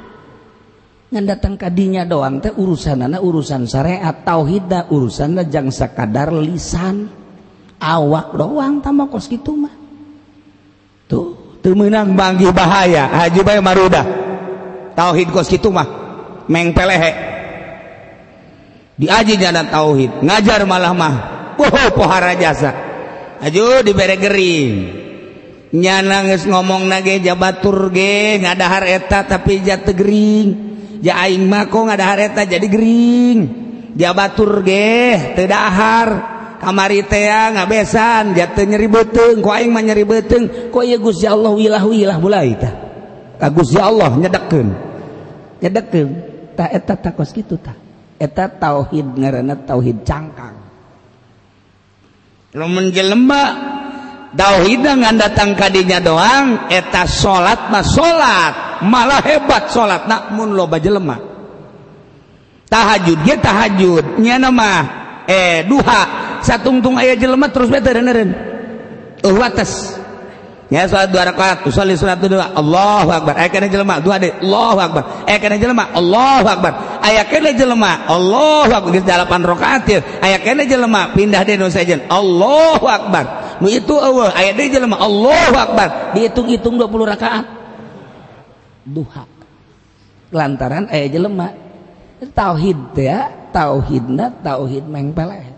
ngan 1.09 1.25
datang 1.25 1.57
kadinya 1.57 2.05
doang 2.05 2.45
teh 2.45 2.53
urusanana 2.53 3.25
urusan 3.25 3.65
syariat 3.65 4.13
tauhidna 4.13 4.93
urusanna 4.93 5.49
jang 5.49 5.73
sakadar 5.73 6.33
lisan. 6.33 7.09
Awak 7.79 8.35
doang 8.35 8.83
tambah 8.83 9.07
kos 9.07 9.31
gitu 9.31 9.55
mah. 9.55 9.71
Tuh 11.07 11.57
teu 11.63 11.79
meunang 11.79 12.19
banggi 12.19 12.51
bahaya 12.51 13.07
haji 13.07 13.41
bae 13.47 13.63
marudah. 13.63 14.07
Tauhid 14.99 15.31
kos 15.31 15.49
gitu 15.49 15.71
mah 15.71 15.87
meng 16.51 16.75
pelehe. 16.75 17.13
Diaji 18.99 19.39
tauhid 19.71 20.27
ngajar 20.27 20.67
malah 20.67 20.91
mah 20.91 21.15
oh 21.55 21.89
pohara 21.95 22.35
jasa. 22.35 22.75
Aju 23.39 23.87
dibere 23.87 24.19
Gering 24.19 25.07
nyana 25.71 26.27
ngomong 26.35 26.91
nage 26.91 27.23
jabatur 27.23 27.95
ge 27.95 28.43
ngadahar 28.43 28.83
eta 28.91 29.23
tapi 29.23 29.63
jatuh 29.63 29.95
Gering 29.95 30.68
jaing 31.03 31.47
makong 31.47 31.89
ada 31.91 32.19
eta 32.19 32.45
jadi 32.45 32.67
Gering. 32.67 33.41
Jabatur 33.99 34.63
geh 34.63 35.35
tedahar 35.35 36.09
kamari 36.63 37.03
tea 37.07 37.51
ngabesan 37.55 38.35
jatuh 38.35 38.63
nyeri 38.63 38.87
beteng 38.87 39.43
ku 39.43 39.51
aing 39.51 39.75
mah 39.75 39.83
nyeri 39.83 40.07
beteng 40.07 40.71
ku 40.71 40.87
ieu 40.87 41.03
Gusti 41.03 41.27
Allah 41.27 41.51
wilah 41.51 41.83
wilah 41.83 42.19
mulai 42.23 42.55
tah? 42.55 42.75
Ka 43.39 43.51
Gusti 43.51 43.79
Allah 43.79 44.15
nyedekeun. 44.15 44.69
Nyedekeun. 45.59 46.11
Ta 46.55 46.71
eta 46.71 46.95
takos 46.95 47.35
kitu 47.35 47.59
tah? 47.59 47.75
Eta 48.19 48.51
tauhid 48.51 49.19
ngaranna 49.19 49.67
tauhid 49.67 50.07
cangkang. 50.07 50.59
Lamun 52.55 52.95
jelema 52.95 53.43
tauhid 54.35 54.83
ngan 54.87 55.17
datang 55.19 55.59
ka 55.59 55.71
doang 56.03 56.71
eta 56.71 57.03
salat 57.07 57.67
mah 57.71 57.83
salat 57.83 58.68
malah 58.87 59.23
hebat 59.25 59.73
salat 59.73 60.07
namun 60.07 60.55
loba 60.55 60.79
jelemah 60.79 61.19
tahajud 62.69 63.19
dia 63.25 63.37
tahajudnya 63.41 64.37
nama 64.37 64.71
eh 65.29 65.63
duha. 65.69 66.03
Satungtung 66.41 66.97
ayah 66.97 67.15
jelema 67.19 67.53
terus 67.53 67.69
bete 67.69 67.93
dengerin. 67.93 68.31
Uh 69.21 69.37
wates. 69.37 70.01
Ya 70.69 70.85
salat 70.85 71.09
dua 71.09 71.25
rakaat 71.25 71.65
usolli 71.69 71.97
salat 71.97 72.21
dua. 72.25 72.53
Allahu 72.57 73.09
akbar. 73.13 73.35
Aya 73.37 73.49
kana 73.53 73.69
jelema 73.69 74.01
dua 74.01 74.17
deh. 74.17 74.33
Allahu 74.41 74.79
akbar. 74.81 75.03
Aya 75.29 75.39
kana 75.41 75.57
jelema 75.61 75.85
Allahu 75.93 76.47
akbar. 76.49 76.73
Aya 77.05 77.23
kana 77.29 77.51
jelema 77.53 77.93
Allahu 78.09 78.71
akbar. 78.73 78.91
Geus 78.95 79.05
8 79.05 79.51
rakaat 79.53 79.83
ya. 79.89 80.01
Aya 80.23 80.39
kana 80.41 80.63
jelema 80.65 81.13
pindah 81.13 81.43
deui 81.45 81.57
nu 81.59 81.69
sejen. 81.73 82.05
Allahu 82.09 82.87
akbar. 82.87 83.59
Nu 83.59 83.67
itu 83.67 83.97
eueuh 83.97 84.31
aya 84.31 84.55
deui 84.55 84.71
jelema 84.71 85.01
Allahu 85.01 85.57
akbar. 85.57 86.15
Dihitung-hitung 86.15 86.79
20 86.79 87.13
rakaat. 87.17 87.58
Duha. 88.89 89.25
Lantaran 90.33 90.89
aya 90.89 91.09
jelema 91.09 91.53
tauhid 92.21 92.97
ya, 92.97 93.29
tauhidna 93.53 94.41
tauhid 94.41 94.85
mengpeleh. 94.89 95.55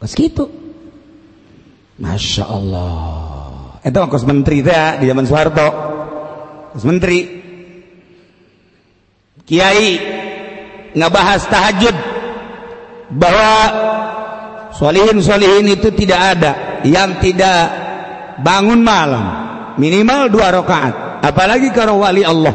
Pas 0.00 0.12
gitu. 0.12 0.48
Masya 2.00 2.44
Allah. 2.48 3.78
Itu 3.84 3.98
kos 4.08 4.24
menteri 4.26 4.64
teh 4.64 5.04
di 5.04 5.06
zaman 5.06 5.24
Soeharto. 5.28 5.68
Kos 6.74 6.84
menteri. 6.88 7.40
Kiai 9.42 9.98
ngabahas 10.94 11.46
tahajud 11.50 11.96
bahwa 13.12 13.52
solihin 14.74 15.18
solihin 15.22 15.66
itu 15.70 15.94
tidak 15.94 16.20
ada. 16.38 16.52
Yang 16.82 17.10
tidak 17.30 17.60
bangun 18.42 18.82
malam. 18.82 19.24
Minimal 19.78 20.28
dua 20.34 20.50
rakaat 20.50 21.11
apalagi 21.22 21.70
kalau 21.70 22.02
wali 22.02 22.26
Allah 22.26 22.52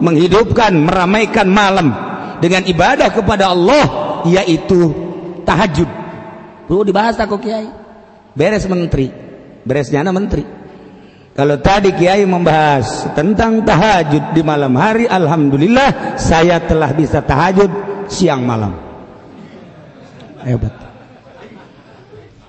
menghidupkan 0.00 0.72
meramaikan 0.72 1.46
malam 1.46 1.92
dengan 2.40 2.64
ibadah 2.64 3.12
kepada 3.12 3.52
Allah 3.52 3.84
yaitu 4.26 4.90
tahajud 5.44 5.88
perlu 6.66 6.82
dibahas 6.82 7.14
tak 7.14 7.30
kiai 7.38 7.68
beres 8.34 8.64
menteri 8.66 9.12
beresnya 9.62 10.02
menteri 10.08 10.58
kalau 11.38 11.54
tadi 11.62 11.94
Kiai 11.94 12.26
membahas 12.26 13.14
tentang 13.14 13.62
tahajud 13.62 14.34
di 14.34 14.42
malam 14.42 14.74
hari, 14.74 15.06
alhamdulillah 15.06 16.18
saya 16.18 16.58
telah 16.66 16.90
bisa 16.90 17.22
tahajud 17.22 17.70
siang 18.10 18.42
malam. 18.42 18.74
Hebat. 20.42 20.74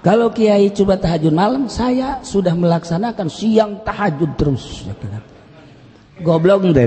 Kalau 0.02 0.34
Kiai 0.34 0.74
coba 0.74 0.98
tahajud 0.98 1.30
malam, 1.30 1.70
saya 1.70 2.18
sudah 2.26 2.58
melaksanakan 2.58 3.30
siang 3.30 3.86
tahajud 3.86 4.34
terus. 4.34 4.90
Goblok 6.20 6.68
ente 6.68 6.84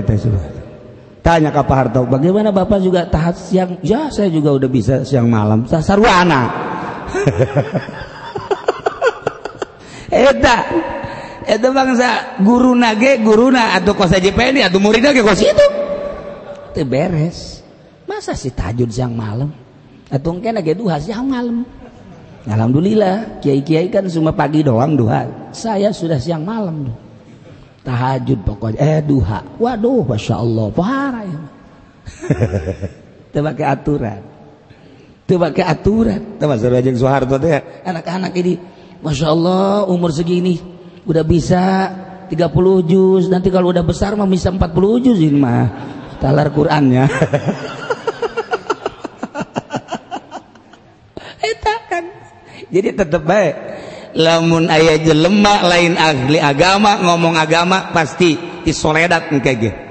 Tanya 1.23 1.55
ke 1.55 1.63
Pak 1.63 1.71
Harto, 1.71 2.03
bagaimana 2.03 2.51
Bapak 2.51 2.83
juga 2.83 3.07
tahajud 3.07 3.39
siang? 3.39 3.71
Ya, 3.79 4.11
saya 4.11 4.27
juga 4.27 4.59
udah 4.59 4.67
bisa 4.67 5.07
siang 5.07 5.31
malam. 5.31 5.63
Sarwana. 5.63 6.51
Eta 10.11 10.57
itu 11.47 11.67
bangsa 11.71 12.35
guru 12.43 12.75
nage 12.75 13.23
guru 13.23 13.55
na 13.55 13.79
atau 13.79 13.95
kosa 13.95 14.19
JPN 14.19 14.67
atau 14.67 14.83
murid 14.83 14.99
nage 14.99 15.23
kos 15.23 15.39
itu. 15.39 15.67
Itu 16.75 16.83
beres. 16.83 17.63
Masa 18.03 18.35
sih 18.35 18.51
tajud 18.51 18.91
siang 18.91 19.15
malam? 19.15 19.47
Atau 20.11 20.35
mungkin 20.35 20.59
nage 20.59 20.75
duha 20.75 20.99
siang 20.99 21.31
malam? 21.31 21.63
Alhamdulillah 22.43 23.39
kiai-kiai 23.39 23.87
kan 23.87 24.11
cuma 24.11 24.35
pagi 24.35 24.59
doang 24.59 24.99
duha. 24.99 25.55
Saya 25.55 25.95
sudah 25.95 26.19
siang 26.19 26.43
malam 26.43 26.91
tahajud 27.83 28.39
pokoknya. 28.47 28.79
Eh 28.79 28.99
duha. 29.03 29.43
Waduh 29.59 30.07
masya 30.07 30.39
Allah. 30.39 30.67
Pahara 30.71 31.21
ya 31.27 31.39
itu 33.33 33.39
pakai 33.41 33.65
aturan. 33.65 34.21
Itu 35.25 35.39
pakai 35.39 35.63
aturan. 35.65 36.37
Itu 36.37 36.45
mas 36.45 36.61
Rajeng 36.61 36.97
Soeharto 36.99 37.39
anak-anak 37.83 38.33
ini 38.37 38.59
masya 39.01 39.33
Allah 39.33 39.89
umur 39.89 40.13
segini. 40.13 40.61
Udah 41.03 41.25
bisa 41.25 41.89
30 42.29 42.37
juz. 42.85 43.27
Nanti 43.27 43.49
kalau 43.49 43.73
udah 43.73 43.81
besar 43.83 44.13
mah 44.13 44.29
bisa 44.29 44.53
40 44.53 45.03
juz 45.03 45.17
ini 45.17 45.39
mah. 45.39 45.65
Talar 46.21 46.55
Qurannya 46.55 47.03
eta 51.51 51.75
kan. 51.91 52.05
Jadi 52.71 52.95
tetep 52.95 53.19
baik 53.27 53.55
lamun 54.13 54.69
ayah 54.69 54.97
jelemak 55.01 55.61
lain 55.65 55.93
ahli 55.97 56.37
agama 56.37 57.01
ngomong 57.01 57.33
agama 57.37 57.89
pasti 57.89 58.37
isoledat 58.63 59.33
kege 59.41 59.83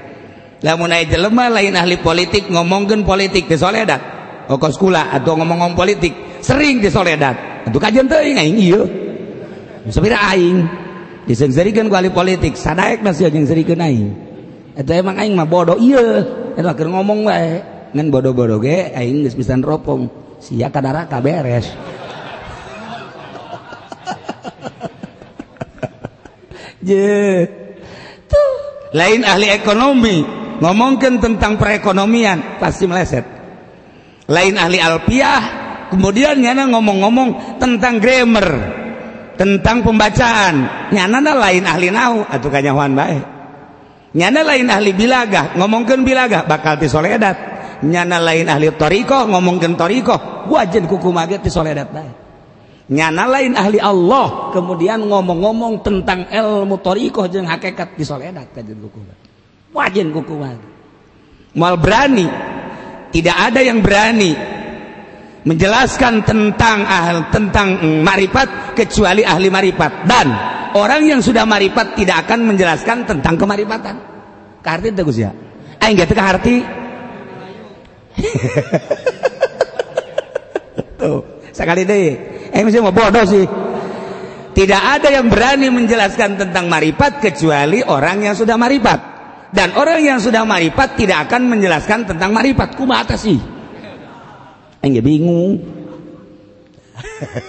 lamun 0.63 0.89
ayah 0.95 1.05
jelema 1.19 1.51
lain 1.51 1.75
ahli 1.75 1.99
politik 1.99 2.47
ngomongkan 2.47 3.03
politik 3.03 3.51
disoledat. 3.51 4.01
Okos 4.47 4.79
kula 4.79 5.11
atau 5.11 5.35
ngomong-ngomong 5.39 5.75
politik 5.75 6.39
sering 6.39 6.79
disoledat. 6.79 7.67
Itu 7.67 7.79
kajian 7.79 8.07
teuing 8.07 8.39
aing 8.39 8.57
iya 8.57 8.81
sepira 9.91 10.19
aing. 10.31 10.63
Disengserikan 11.23 11.87
kuali 11.87 12.11
politik 12.11 12.59
sadaek 12.59 12.99
masih 12.99 13.31
aja 13.31 13.35
sengserikan 13.39 13.79
aing. 13.79 14.11
Itu 14.75 14.91
emang 14.91 15.19
aing 15.19 15.35
mah 15.35 15.47
bodoh 15.47 15.79
iya 15.79 16.23
itu 16.55 16.67
akhir 16.67 16.87
ngomong 16.91 17.27
wae. 17.27 17.63
Ngan 17.93 18.07
bodoh-bodoh 18.09 18.59
ge 18.63 18.91
aing 18.95 19.27
geus 19.27 19.35
pisan 19.35 19.63
ropong. 19.63 20.07
Sia 20.43 20.67
kadara 20.67 21.07
beres 21.23 21.71
je 26.83 27.47
tuh 28.29 28.53
lain 28.93 29.23
ahli 29.25 29.49
ekonomi 29.49 30.21
ngomongkan 30.61 31.17
tentang 31.17 31.57
perekonomian 31.57 32.59
pasti 32.61 32.85
meleset. 32.85 33.25
Lain 34.29 34.55
ahli 34.55 34.79
alpiah 34.79 35.41
kemudian 35.91 36.39
nyana 36.39 36.69
ngomong-ngomong 36.71 37.59
tentang 37.59 37.99
grammar 37.99 38.47
tentang 39.35 39.81
pembacaan. 39.81 40.87
Nyana 40.93 41.19
lain 41.33 41.63
ahli 41.65 41.87
nau 41.89 42.23
atau 42.27 42.47
kanyawan 42.47 42.93
baik 42.93 43.33
nyana 44.13 44.45
lain 44.45 44.69
ahli 44.69 44.93
bilaga 44.93 45.57
ngomongkan 45.57 46.05
bilaga 46.05 46.45
bakal 46.45 46.77
tisoledat 46.77 47.35
nyana 47.81 48.21
lain 48.21 48.45
ahli 48.45 48.69
toriko 48.77 49.25
ngomongkan 49.25 49.73
toriko 49.73 50.47
wajen 50.53 50.85
kuku 50.85 51.09
maget 51.09 51.41
tisoledat 51.41 51.89
baik 51.89 52.15
nyana 52.91 53.23
lain 53.29 53.53
ahli 53.55 53.79
Allah. 53.79 54.51
Kemudian 54.51 55.07
ngomong-ngomong 55.07 55.83
tentang 55.85 56.27
ilmu 56.27 56.79
toriko 56.83 57.27
jeung 57.31 57.47
hakikat 57.47 57.95
di 57.95 58.03
soledat 58.03 58.51
kajen 58.51 58.79
kuku 58.83 58.99
wajan 59.73 60.13
kuku 60.13 60.33
maget 60.37 60.71
mal 61.57 61.77
berani. 61.77 62.27
Tidak 63.13 63.37
ada 63.37 63.61
yang 63.61 63.77
berani 63.85 64.33
menjelaskan 65.45 66.25
tentang 66.25 66.81
ahli 66.81 67.29
tentang 67.29 67.77
marifat 68.01 68.73
kecuali 68.73 69.21
ahli 69.21 69.53
marifat. 69.53 70.09
Dan 70.09 70.33
orang 70.73 71.05
yang 71.05 71.21
sudah 71.21 71.45
marifat 71.45 71.93
tidak 71.93 72.25
akan 72.25 72.49
menjelaskan 72.49 73.05
tentang 73.05 73.37
kemarifatan. 73.37 73.95
Karti 74.65 74.89
itu 74.89 75.03
Gus 75.05 75.19
ya? 75.21 75.29
Aing 75.77 75.99
gak 75.99 76.09
teka 76.09 76.23
arti? 76.25 76.63
Tuh 81.01 81.21
sekali 81.53 81.85
deh 81.85 82.32
masih 82.61 82.85
mau 82.85 82.93
bodoh 82.93 83.25
sih. 83.25 83.49
Tidak 84.53 84.81
ada 85.01 85.09
yang 85.09 85.33
berani 85.33 85.73
menjelaskan 85.73 86.37
tentang 86.37 86.69
maripat 86.69 87.17
kecuali 87.17 87.81
orang 87.81 88.29
yang 88.29 88.37
sudah 88.37 88.53
maripat. 88.53 88.99
Dan 89.49 89.73
orang 89.73 90.05
yang 90.05 90.21
sudah 90.21 90.45
maripat 90.45 90.93
tidak 90.93 91.25
akan 91.29 91.49
menjelaskan 91.49 92.05
tentang 92.05 92.29
maripat. 92.29 92.77
Kumaha 92.77 93.17
sih. 93.17 93.41
Enggak 94.85 95.01
bingung. 95.01 95.57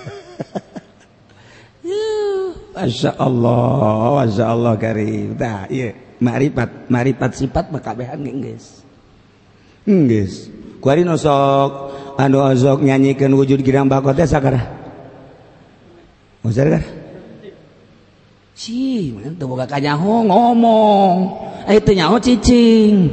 Masya 2.75 3.21
Allah 3.21 4.25
Masya 4.25 4.45
Allah 4.49 4.75
karim. 4.81 5.37
Nah, 5.37 5.69
iya. 5.69 6.05
maripat 6.25 6.89
maripat 6.89 7.37
sifat 7.37 7.69
maka 7.69 7.93
behan 7.93 8.25
guys 8.41 8.81
guys 9.85 10.49
kuari 10.81 11.05
nosok 11.05 11.93
anu 12.17 12.41
ozok 12.41 12.81
nyanyikan 12.81 13.29
wujud 13.37 13.61
girang 13.61 13.91
bakot 13.91 14.17
teh 14.17 14.25
sakara 14.25 14.84
Musar 16.45 16.69
kah? 16.69 16.85
Si, 18.55 19.11
mana 19.17 19.33
tuh 19.35 19.49
boga 19.51 19.67
kanyaho 19.67 20.29
ngomong. 20.29 21.17
Eh 21.67 21.81
itu 21.81 21.91
nyaho 21.97 22.21
cicing. 22.21 23.11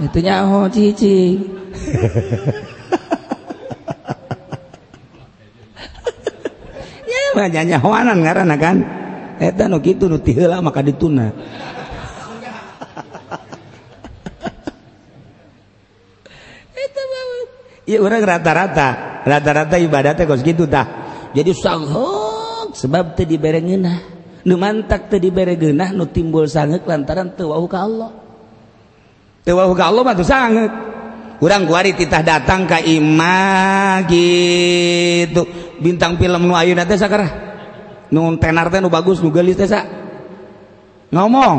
Itu 0.00 0.18
nyaho 0.22 0.70
cicing. 0.70 1.36
mah 7.34 7.50
nyanyahoanan 7.50 8.22
ngaranna 8.22 8.56
kan 8.56 8.76
eta 9.42 9.66
nu 9.66 9.82
kitu 9.82 10.06
nu 10.06 10.22
tiheula 10.22 10.62
maka 10.62 10.86
dituna 10.86 11.34
eta 16.78 17.02
banget 17.02 17.48
ya 17.90 17.98
urang 17.98 18.22
rata-rata 18.22 19.20
rata-rata 19.26 19.76
ibadatnya 19.82 20.30
kos 20.30 20.46
gitu 20.46 20.70
tah 20.70 20.86
jadi 21.34 21.50
sanghok 21.50 22.23
sebab 22.74 23.14
teu 23.14 23.24
dibere 23.24 23.62
ngeunah 23.62 24.14
nu 24.44 24.54
mantak 24.60 25.08
teu 25.08 25.16
dibere 25.16 25.56
geunah 25.56 25.94
nu 25.96 26.04
timbul 26.10 26.44
sangat 26.44 26.84
lantaran 26.84 27.32
teu 27.32 27.48
wau 27.48 27.64
ka 27.64 27.78
Allah. 27.80 28.10
Teu 29.44 29.56
wau 29.56 29.72
ka 29.72 29.88
Allah 29.88 30.02
mah 30.04 30.14
teu 30.16 30.26
sangat 30.26 30.70
urang 31.40 31.64
kuari 31.64 31.96
titah 31.96 32.20
datang 32.20 32.68
ka 32.68 32.82
imah 32.82 34.04
gitu. 34.10 35.42
Bintang 35.80 36.20
film 36.20 36.44
nu 36.44 36.52
ayeuna 36.52 36.84
teh 36.84 37.00
sakara 37.00 37.28
nu 38.12 38.36
tenar 38.36 38.68
teh 38.68 38.84
nu 38.84 38.92
bagus 38.92 39.24
nu 39.24 39.32
geulis 39.32 39.56
teh 39.56 39.68
sa? 39.70 39.80
Ngomong. 41.14 41.58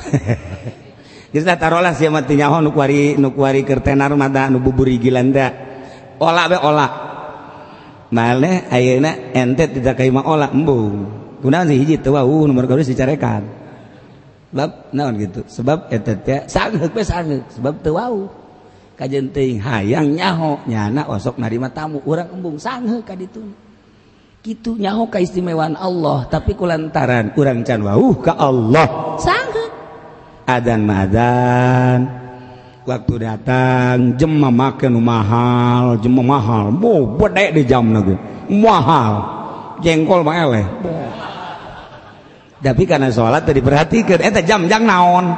Geus 1.30 1.46
da 1.46 1.54
tarolah 1.54 1.94
sia 1.94 2.10
mah 2.10 2.26
teu 2.26 2.34
nyaho 2.34 2.58
nu 2.58 2.74
kuari 2.74 3.14
nu 3.14 3.30
kuari 3.30 3.62
keur 3.62 3.78
tenar 3.78 4.10
mah 4.18 4.26
da 4.26 4.50
nu 4.50 4.58
buburi 4.58 4.98
gilanda 4.98 5.54
ola 6.18 6.50
be 6.50 6.58
ola. 6.58 7.09
maleh 8.10 8.66
ayeuna 8.70 9.32
ente 9.34 9.70
tidak 9.70 9.98
kaima 10.02 10.26
ola 10.26 10.50
embung 10.50 11.20
kunaon 11.40 11.72
sih 11.72 11.78
hiji 11.80 11.96
teu 11.98 12.14
wau 12.14 12.44
nomor 12.44 12.68
garis 12.68 12.86
dicarekan. 12.86 13.42
Sebab 14.50 14.92
naon 14.92 15.14
gitu? 15.16 15.40
Sebab 15.46 15.88
eta 15.94 16.14
teh 16.18 16.40
sangeuk 16.44 16.92
we 16.92 17.02
sangeuk 17.02 17.48
sebab 17.48 17.74
teu 17.80 17.96
wau. 17.96 18.28
Kajenting 18.98 19.56
hayang 19.64 20.12
nyaho 20.12 20.60
nyana 20.68 21.08
osok 21.08 21.40
narima 21.40 21.72
tamu. 21.72 22.04
Urang 22.04 22.36
embung 22.36 22.60
sangeuk 22.60 23.06
ka 23.08 23.16
ditu. 23.16 23.40
Kitu 24.40 24.76
nyaho 24.76 25.08
keistimewaan 25.08 25.76
Allah 25.76 26.28
tapi 26.28 26.52
kulantaran 26.52 27.32
urang 27.38 27.64
can 27.64 27.80
wau 27.80 28.12
ka 28.20 28.36
Allah. 28.36 29.16
Sangeuk 29.16 29.72
adan 30.44 30.82
madan 30.84 32.19
waktu 32.84 33.14
datang 33.20 34.16
jema 34.16 34.48
makan 34.48 35.00
mahal 35.00 36.00
jema 36.00 36.22
mahal. 36.24 36.72
Bo 36.72 37.16
bede 37.16 37.52
di 37.60 37.62
jam 37.68 37.90
nagu. 37.92 38.16
Mahal. 38.48 39.12
Jengkol 39.80 40.20
mah 40.24 40.36
eleh. 40.36 40.66
Tapi 42.60 42.82
karena 42.84 43.08
sholat 43.08 43.48
tadi 43.48 43.64
perhatikan 43.64 44.20
eta 44.20 44.44
jam 44.44 44.68
jang 44.68 44.84
naon? 44.84 45.32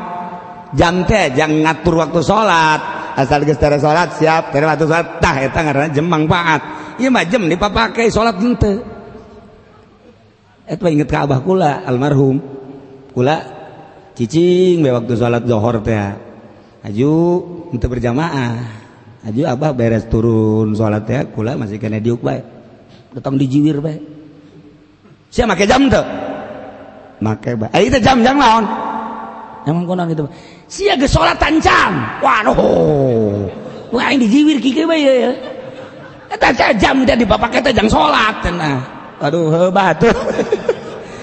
Jam 0.74 1.06
teh 1.06 1.30
jang 1.38 1.62
ngatur 1.62 2.02
waktu 2.02 2.20
sholat. 2.22 2.80
Asal 3.14 3.46
geus 3.46 3.60
tere 3.60 3.78
sholat 3.78 4.18
siap. 4.18 4.50
Tere 4.50 4.66
waktu 4.66 4.84
sholat 4.90 5.22
tah 5.22 5.36
eta 5.38 5.62
ngaranna 5.62 5.94
jam 5.94 6.06
manfaat. 6.10 6.60
Ieu 6.98 7.14
mah 7.14 7.22
jem 7.26 7.46
dipapakai 7.46 8.10
sholat 8.10 8.36
henteu 8.42 8.82
eta 10.62 10.86
inget 10.88 11.10
ka 11.10 11.28
abah 11.28 11.44
kula 11.44 11.86
almarhum. 11.86 12.42
Kula 13.12 13.36
cicing 14.16 14.82
be 14.82 14.90
waktu 14.90 15.14
sholat 15.14 15.46
zuhur 15.46 15.78
teh. 15.84 16.31
aju 16.86 17.12
untuk 17.70 17.88
berjamaah. 17.92 18.82
Aju 19.22 19.42
abah 19.46 19.70
beres 19.70 20.10
turun 20.10 20.74
sholat 20.74 21.06
ya 21.06 21.22
kula 21.30 21.54
masih 21.54 21.78
kena 21.78 22.02
diuk 22.02 22.26
baik 22.26 22.42
datang 23.14 23.38
dijiwir 23.38 23.78
baik 23.78 24.02
siapa 25.30 25.54
pakai 25.54 25.66
jam 25.70 25.86
tuh. 25.86 26.06
Pakai 27.22 27.54
baik 27.54 27.70
eh, 27.70 27.82
itu 27.86 27.98
jam 28.02 28.18
jam 28.26 28.34
lawan 28.34 28.66
emang 29.62 29.86
konon 29.86 30.10
gitu 30.10 30.26
siapa 30.66 31.02
ke 31.02 31.06
sholat 31.06 31.38
tancam 31.38 32.02
waduh 32.18 33.46
wah 33.94 34.10
ini 34.10 34.26
dijiwir 34.26 34.58
kiki 34.58 34.82
baik 34.82 35.06
ya 35.06 35.32
Eta 36.32 36.72
jam 36.80 37.04
tadi 37.04 37.28
bapak 37.28 37.60
kita 37.60 37.70
jang 37.76 37.88
sholat. 37.92 38.40
Nah. 38.56 38.80
Aduh 39.20 39.52
hebat 39.52 40.00
tuh. 40.00 40.10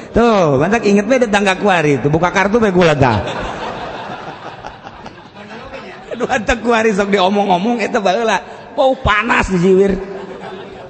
Tuh, 0.10 0.58
bantak 0.58 0.90
inget 0.90 1.06
bae 1.06 1.22
tetangga 1.22 1.54
kuari 1.62 2.02
itu. 2.02 2.10
Buka 2.10 2.34
kartu 2.34 2.58
bae 2.58 2.74
gula 2.74 2.98
dah. 2.98 3.22
Aduh 6.20 6.28
antak 6.28 6.60
kuari 6.60 6.92
sok 6.92 7.16
diomong-omong 7.16 7.80
eta 7.80 8.04
baheula. 8.04 8.44
Bau 8.76 8.92
panas 9.00 9.48
dijiwir 9.48 9.96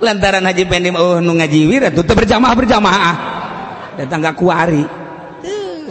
lantaran 0.02 0.42
haji 0.42 0.66
pendim 0.66 0.98
oh 0.98 1.22
nu 1.22 1.38
ngajiwir 1.38 1.94
atuh 1.94 2.02
teu 2.02 2.18
berjamaah 2.18 2.54
berjamaah. 2.58 3.16
Tetangga 4.02 4.34
kuari 4.34 5.00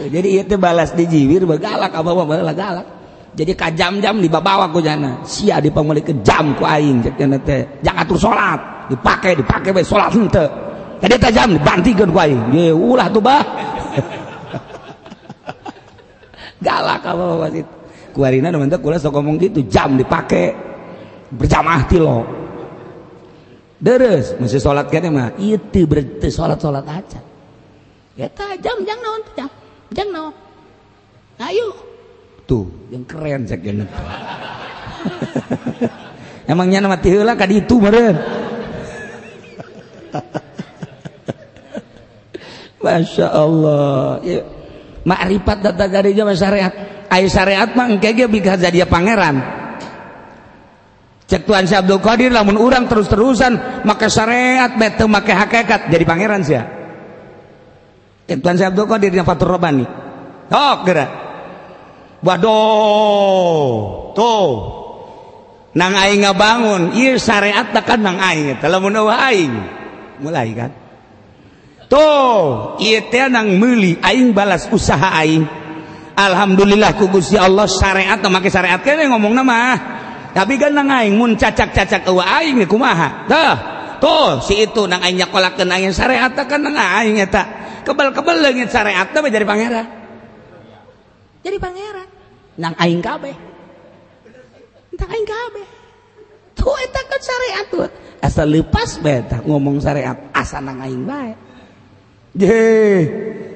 jadi 0.07 0.47
itu 0.47 0.55
balas 0.55 0.95
di 0.95 1.03
jiwir 1.03 1.43
galak 1.59 1.91
apa 1.91 2.09
apa 2.11 2.23
balas 2.23 2.55
galak. 2.55 2.87
Jadi 3.35 3.51
kajam-jam 3.55 4.15
di 4.19 4.27
bawa 4.31 4.71
ku 4.71 4.79
jana. 4.79 5.23
Sia 5.27 5.59
dipanggil 5.59 5.99
ke 6.03 6.13
jam 6.23 6.55
ku 6.55 6.63
aing 6.63 7.03
teh. 7.03 7.79
Jangan 7.83 8.03
atur 8.07 8.17
sholat 8.19 8.87
dipakai 8.87 9.35
dipakai 9.39 9.75
bae 9.75 9.83
sholat 9.83 10.11
henteu 10.15 10.47
tadi 10.99 11.15
tajam 11.19 11.55
dibantikeun 11.59 12.11
ku 12.11 12.19
aing. 12.19 12.41
Ye 12.55 12.71
ulah 12.71 13.07
tuh 13.11 13.23
bah. 13.23 13.39
Galak 16.65 17.07
apa 17.07 17.23
apa 17.39 17.47
sih 17.55 17.78
kuarina 18.11 18.51
nu 18.51 18.65
kula 18.79 18.97
sok 18.97 19.15
ngomong 19.15 19.35
gitu 19.39 19.63
jam 19.65 19.95
dipakai 19.95 20.53
berjamaah 21.33 21.81
ti 21.85 21.97
lo 22.01 22.25
deres 23.79 24.35
mesti 24.37 24.59
sholat 24.59 24.91
kene 24.91 25.09
mah 25.13 25.29
itu 25.39 25.85
berarti 25.85 26.27
sholat 26.27 26.59
sholat 26.59 26.83
aja 26.83 27.21
ya 28.19 28.27
jam 28.59 28.77
jangan 28.83 29.03
naon 29.03 29.23
jam 29.37 29.49
Jang 29.89 30.13
no. 30.13 30.29
Ayo. 31.41 31.73
Tuh, 32.45 32.69
yang 32.93 33.01
keren 33.05 33.45
cek 33.45 33.61
gini. 33.61 33.85
Emangnya 36.49 36.81
nama 36.81 36.97
tiheula 36.97 37.37
ka 37.37 37.45
ditu 37.45 37.77
meureun. 37.77 38.17
Masya 42.83 43.27
Allah. 43.29 44.17
Ya. 44.25 44.41
Makrifat 45.05 45.61
data 45.61 45.85
zaman 45.89 46.37
syariat. 46.37 46.73
Ayo 47.09 47.25
syariat 47.25 47.73
mah 47.73 47.89
engke 47.89 48.13
ge 48.13 48.29
jadi 48.29 48.85
pangeran. 48.85 49.41
Cek 51.29 51.45
Tuhan 51.45 51.69
si 51.69 51.77
Abdul 51.77 52.01
Qadir 52.01 52.33
lamun 52.33 52.57
urang 52.57 52.89
terus-terusan 52.89 53.85
maka 53.85 54.09
syariat 54.09 54.73
bete 54.73 55.05
make 55.05 55.29
hakikat 55.29 55.89
jadi 55.89 56.05
pangeran 56.05 56.41
sih. 56.41 56.57
Tuan 58.37 58.57
saya 58.57 58.69
Abdul 58.69 58.85
Qadir 58.85 59.09
yang 59.09 59.25
Fatur 59.25 59.49
Robani. 59.57 59.85
Oh, 60.49 60.75
gerak. 60.85 61.09
Waduh, 62.21 63.69
tuh. 64.13 64.49
Nang 65.73 65.93
aing 65.93 66.25
ngabangun, 66.25 66.97
ieu 66.97 67.17
syariat 67.17 67.69
kan 67.85 68.01
nang 68.01 68.17
aing 68.17 68.57
eta 68.57 68.69
lamun 68.69 68.97
aing. 69.05 69.53
Mulai 70.21 70.49
kan. 70.53 70.71
Tuh, 71.89 72.77
ieu 72.81 73.01
teh 73.09 73.25
nang 73.29 73.57
meuli 73.57 73.97
aing 73.97 74.33
balas 74.33 74.69
usaha 74.69 75.09
aing. 75.21 75.58
Alhamdulillah 76.19 76.99
kugus 76.99 77.31
ya 77.31 77.47
Allah 77.47 77.63
syariat 77.63 78.19
memakai 78.19 78.51
syariat 78.51 78.83
kene 78.83 79.07
ngomong 79.07 79.31
nama 79.31 79.55
tapi 80.29 80.61
kan 80.61 80.71
nang 80.75 80.89
aing 80.93 81.17
mun 81.17 81.33
cacak-cacak 81.33 82.05
ewa 82.05 82.23
aing 82.39 82.61
kumaha? 82.69 83.25
Dah 83.25 83.55
tuh 83.97 84.45
si 84.45 84.61
itu 84.61 84.85
nang 84.85 85.01
aing 85.01 85.17
nyakolakeun 85.17 85.69
aing 85.73 85.93
syariat 85.93 86.29
kan 86.31 86.61
nang 86.61 86.77
aing 86.77 87.17
eta. 87.17 87.43
Kebal 87.81 88.13
kebal 88.13 88.37
lagi 88.37 88.61
syariat 88.69 89.09
teh 89.09 89.19
jadi 89.25 89.45
pangeran. 89.47 89.87
Jadi 91.41 91.57
pangeran. 91.57 92.07
Nang 92.61 92.73
aing 92.77 93.01
kabeh. 93.01 93.35
Nang 94.99 95.09
aing 95.09 95.27
kabeh. 95.27 95.67
Tuh 96.53 96.77
eta 96.77 97.01
kan 97.09 97.21
syariat 97.23 97.65
tuh. 97.73 97.89
Asal 98.19 98.53
lepas 98.53 99.01
beta 99.01 99.41
ngomong 99.41 99.81
syariat 99.81 100.29
asa 100.35 100.61
nang 100.61 100.77
aing 100.77 101.09
bae. 101.09 101.48
je 102.35 102.59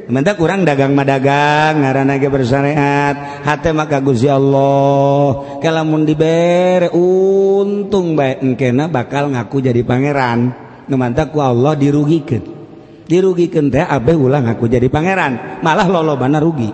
Menta 0.03 0.36
kurang 0.36 0.67
dagang 0.67 0.91
madagang 0.91 1.79
ngaran 1.79 2.12
naga 2.12 2.27
bersyariat 2.27 3.39
hati 3.47 3.71
maka 3.71 4.03
guzi 4.03 4.27
Allah. 4.27 5.57
Kalamun 5.63 6.03
diber 6.03 6.91
untung 6.91 8.12
baik 8.12 8.43
engkena 8.43 8.91
bakal 8.91 9.31
ngaku 9.31 9.63
jadi 9.63 9.79
pangeran. 9.88 10.51
Menta 10.91 11.31
ku 11.31 11.39
Allah 11.39 11.79
dirugikan. 11.79 12.43
Dirugikan 13.07 13.71
teh 13.71 13.79
abeh 13.79 14.19
ulang 14.19 14.43
ngaku 14.43 14.67
jadi 14.67 14.91
pangeran. 14.91 15.63
Malah 15.63 15.88
lolo 15.88 16.19
mana 16.19 16.43
rugi. 16.43 16.67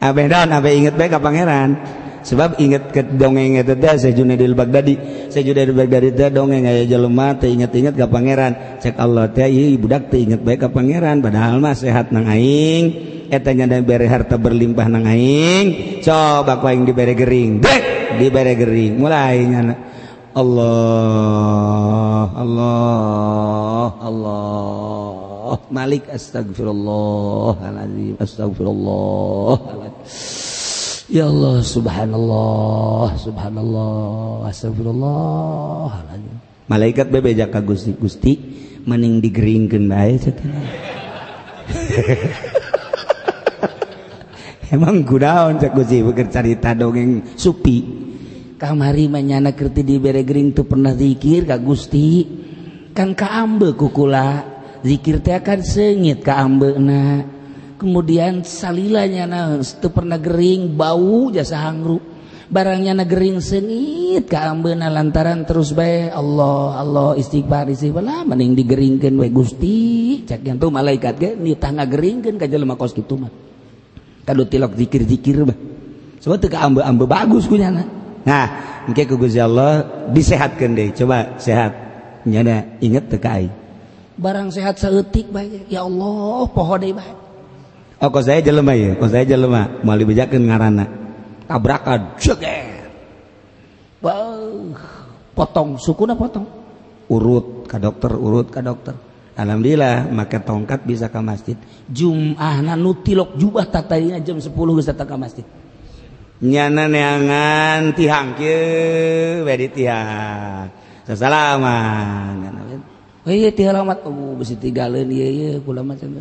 Abeh 0.00 0.32
daun 0.32 0.48
abeh 0.48 0.80
inget 0.80 0.96
baik 0.96 1.12
ke 1.12 1.20
pangeran. 1.20 1.76
sebab 2.22 2.60
inget 2.60 2.92
ke 2.92 3.02
dongeng 3.04 3.56
itu 3.56 3.72
eta 3.72 3.96
Syekh 3.96 4.20
Junaidil 4.20 4.52
Baghdadi 4.52 4.94
Syekh 5.30 5.46
Junaidil 5.46 5.78
Baghdadi 5.78 6.10
teh 6.10 6.26
dongeng 6.26 6.66
aya 6.66 6.82
jelema 6.82 7.38
teh 7.38 7.54
inget-inget 7.54 7.94
ka 7.94 8.10
pangeran. 8.10 8.82
Cek 8.82 8.98
Allah 8.98 9.30
teh 9.30 9.46
ieu 9.46 9.78
budak 9.78 10.10
teh 10.10 10.26
inget 10.26 10.42
baik 10.42 10.66
ka 10.66 10.74
pangeran. 10.74 11.22
Padahal 11.22 11.62
mah 11.62 11.78
sehat 11.78 12.10
nang 12.10 12.26
aing. 12.26 13.14
Eta 13.30 13.54
nyanda 13.54 13.78
bere 13.78 14.10
harta 14.10 14.34
berlimpah 14.34 14.90
nang 14.90 15.06
aing. 15.06 16.02
Coba 16.02 16.58
ku 16.58 16.66
aing 16.66 16.82
dibere 16.82 17.14
gering. 17.14 17.62
Dek 17.62 18.18
dibere 18.18 18.58
gering. 18.58 18.98
Mulai 18.98 19.46
nyana 19.46 19.78
Allah 20.34 22.26
Allah 22.34 23.94
Allah. 24.02 25.62
Malik 25.70 26.10
astagfirullahaladzim 26.10 28.18
astagfirullahaladzim 28.18 30.49
Ya 31.10 31.26
Allah 31.26 31.58
subhanallah 31.58 33.18
subhanallah 33.18 34.46
astagfirullah 34.46 36.06
malaikat 36.70 37.10
bebejak 37.10 37.50
ka 37.50 37.58
Gusti 37.66 37.98
Gusti 37.98 38.38
mending 38.86 39.18
digeringkeun 39.18 39.90
bae 39.90 40.14
Emang 44.70 45.02
kudaon 45.02 45.58
cek 45.58 45.74
Gusti 45.74 45.98
beker 45.98 46.30
carita 46.30 46.78
dongeng 46.78 47.34
supi. 47.34 47.82
Kamari 48.54 49.10
menyana 49.10 49.50
kerti 49.50 49.82
di 49.82 49.98
bere 49.98 50.22
gering 50.22 50.54
tuh 50.54 50.62
pernah 50.62 50.94
zikir 50.94 51.42
ka 51.42 51.58
Gusti. 51.58 52.22
Kan 52.94 53.18
kaambe 53.18 53.74
kukula 53.74 54.46
zikir 54.86 55.18
teh 55.26 55.34
akan 55.34 55.58
sengit 55.66 56.22
kaambeuna 56.22 57.26
kemudian 57.80 58.44
salilanya 58.44 59.24
na 59.24 59.40
itu 59.56 59.88
pernah 59.88 60.20
Gering 60.20 60.76
bau 60.76 61.32
jasa 61.32 61.64
hangrup 61.64 62.04
barangnya 62.52 62.92
na 63.00 63.04
Gering 63.08 63.40
sengit 63.40 64.28
keambena 64.28 64.92
lantaran 64.92 65.48
terus 65.48 65.72
baik 65.72 66.12
Allah 66.12 66.76
Allah 66.76 67.08
istighfar 67.16 67.72
istighfar 67.72 68.04
mending 68.28 68.52
digeringkan 68.58 69.16
we 69.16 69.32
Gusti. 69.32 69.78
Cek 70.28 70.44
yang 70.44 70.60
tuh 70.60 70.68
malaikat 70.68 71.14
ge 71.16 71.30
ni 71.38 71.56
tangga 71.56 71.88
geringkan 71.88 72.36
ka 72.36 72.44
jelema 72.44 72.76
kos 72.76 72.92
kitu 72.92 73.16
mah. 73.16 73.32
Kadu 74.28 74.44
tilok 74.44 74.76
zikir-zikir 74.76 75.48
bah 75.48 75.56
sebab 76.20 76.36
teu 76.36 76.52
kaambe-ambe 76.52 77.08
bagus 77.08 77.48
kunyana 77.48 77.86
nah. 78.28 78.48
Engke 78.84 79.08
ku 79.08 79.16
Gusti 79.16 79.40
Allah 79.40 79.86
disehatkeun 80.10 80.72
deui. 80.76 80.90
Coba 80.92 81.40
sehat. 81.40 81.72
Nyana 82.28 82.76
inget 82.84 83.08
teu 83.08 83.16
ka 83.16 83.40
barang 84.20 84.52
sehat 84.52 84.76
seetik 84.76 85.32
baik 85.32 85.72
ya 85.72 85.88
Allah 85.88 86.44
poho 86.52 86.76
deui 86.76 86.92
baik 86.92 87.19
Oh, 88.00 88.08
kok 88.08 88.24
saya 88.24 88.40
jelema 88.40 88.72
ya? 88.72 88.96
Kok 88.96 89.10
saya 89.12 89.28
jelema. 89.28 89.68
Mau 89.84 89.92
dibejakeun 89.92 90.48
ngaranna. 90.48 90.88
Tabrakan. 91.44 92.16
Ceger. 92.16 92.88
Beuh. 94.00 94.72
Potong 95.36 95.76
sukuna 95.76 96.16
potong. 96.16 96.48
Urut 97.12 97.68
ke 97.68 97.76
dokter, 97.76 98.16
urut 98.16 98.48
ke 98.48 98.64
dokter. 98.64 98.96
Alhamdulillah 99.36 100.08
make 100.08 100.40
tongkat 100.40 100.84
bisa 100.88 101.12
ke 101.12 101.20
masjid. 101.20 101.56
Jum'ah 101.88 102.60
nu 102.76 102.96
tilok 103.04 103.36
jubah 103.36 103.68
tatayina 103.68 104.20
jam 104.20 104.40
10 104.40 104.52
geus 104.52 104.88
datang 104.88 105.08
ka 105.08 105.16
masjid. 105.20 105.46
Nyana 106.40 106.88
neangan 106.88 107.92
tihang 107.92 108.32
kieu 108.36 109.44
wedi 109.44 109.68
tihang. 109.68 110.72
Sasalaman. 111.04 112.48
Oh 113.24 113.32
iya 113.32 113.52
tihalamat. 113.52 114.04
Oh 114.08 114.36
besi 114.40 114.56
tiga 114.56 114.88
leun 114.88 115.12
ieu 115.12 115.28
ieu 115.28 115.60
kula 115.60 115.84
macam 115.84 116.16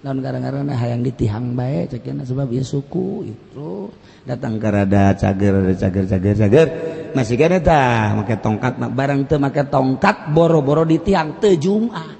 lawan 0.00 0.24
gara-gara 0.24 0.64
hayang 0.64 1.04
ditihang 1.04 1.52
baik 1.52 1.92
cekena 1.96 2.24
sebab 2.24 2.48
ya 2.48 2.64
suku 2.64 3.28
itu. 3.28 3.92
Datang 4.24 4.60
ke 4.60 4.68
rada 4.68 5.16
cager 5.16 5.52
rada 5.60 5.74
cager 5.76 6.04
cager 6.08 6.34
cager. 6.46 6.68
Masih 7.16 7.36
kena 7.36 7.58
ta 7.60 8.14
make 8.16 8.36
tongkat 8.40 8.78
barang 8.78 9.20
teu 9.28 9.36
make 9.36 9.64
tongkat 9.68 10.32
boro-boro 10.32 10.84
ditiang 10.88 11.40
teu 11.40 11.56
jumat. 11.56 12.16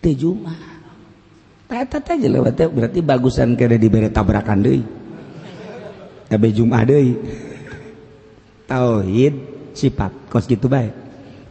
Teu 0.00 0.14
jumat. 0.16 0.60
Eta 1.68 1.98
teh 1.98 2.16
lewat 2.16 2.70
berarti 2.70 3.02
bagusan 3.02 3.58
kada 3.58 3.74
dibere 3.74 4.08
tabrakan 4.08 4.62
deui. 4.62 4.82
Tapi 6.30 6.46
jumat 6.54 6.86
deui. 6.88 7.18
Tauhid 8.70 9.34
sifat 9.76 10.32
kos 10.32 10.48
gitu 10.48 10.70
baik 10.70 11.04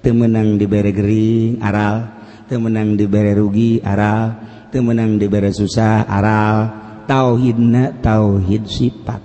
teu 0.03 0.11
menang 0.11 0.59
dibere 0.59 0.91
gering 0.91 1.63
aral. 1.63 2.11
Teu 2.51 2.59
menang 2.59 2.99
dibere 2.99 3.31
rugi 3.31 3.79
aral. 3.79 4.52
menang 4.79 5.19
diber 5.19 5.51
susah 5.51 6.07
aral. 6.07 6.81
Tauhidna 7.03 7.99
tauhid 7.99 8.63
sifat. 8.65 9.19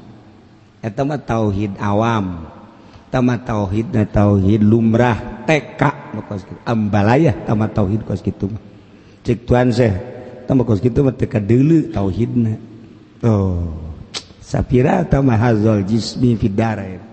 Etama 0.82 1.16
tauhid 1.16 1.78
awam. 1.78 2.50
Tama 3.08 3.40
tauhid 3.40 3.94
na 3.94 4.04
tauhid 4.04 4.61
lumrah 4.61 5.46
teka 5.46 6.12
kos 6.26 6.44
kitu. 6.44 6.61
Ambalaya 6.66 7.32
tama 7.46 7.70
tauhid 7.70 8.04
kos 8.04 8.20
kitu 8.20 8.50
mah. 8.50 8.61
Cek 9.22 9.46
tuan 9.46 9.70
seh 9.70 10.18
tama 10.48 10.64
kos 10.64 10.80
kitu 10.80 11.04
mah 11.04 11.12
teka 11.12 11.44
deulu 11.44 11.92
tauhidna 11.92 12.56
oh 13.20 13.68
sapira 14.40 15.04
tama 15.04 15.37
hazal 15.37 15.84
jismi 15.84 16.40
fidarain 16.40 17.04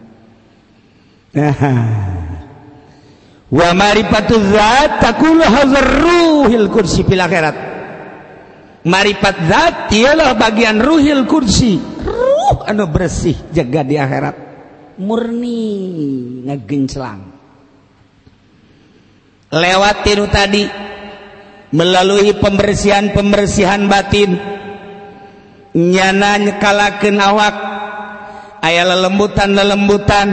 nah 1.36 1.52
wa 3.60 3.70
marifatu 3.76 4.40
zat 4.40 5.04
takul 5.04 5.44
ruhil 5.44 6.72
kursi 6.72 7.04
fil 7.04 7.20
akhirat. 7.20 7.75
marifat 8.86 9.36
zat 9.50 9.76
ialah 9.92 10.38
bagian 10.38 10.80
ruhil 10.80 11.26
kursi. 11.26 11.82
Ruh 12.06 12.64
anu 12.64 12.86
bersih 12.88 13.36
jaga 13.52 13.82
di 13.82 13.98
akhirat. 13.98 14.36
Murni 14.96 15.60
ngegencelang 16.48 17.36
lewat 19.56 19.96
tiru 20.04 20.28
tadi 20.32 20.64
melalui 21.76 22.36
pembersihan-pembersihan 22.40 23.88
batin 23.88 24.40
nyana 25.76 26.40
nyekalakeun 26.40 27.20
awak 27.20 27.56
aya 28.64 28.88
lelembutan-lelembutan 28.88 30.28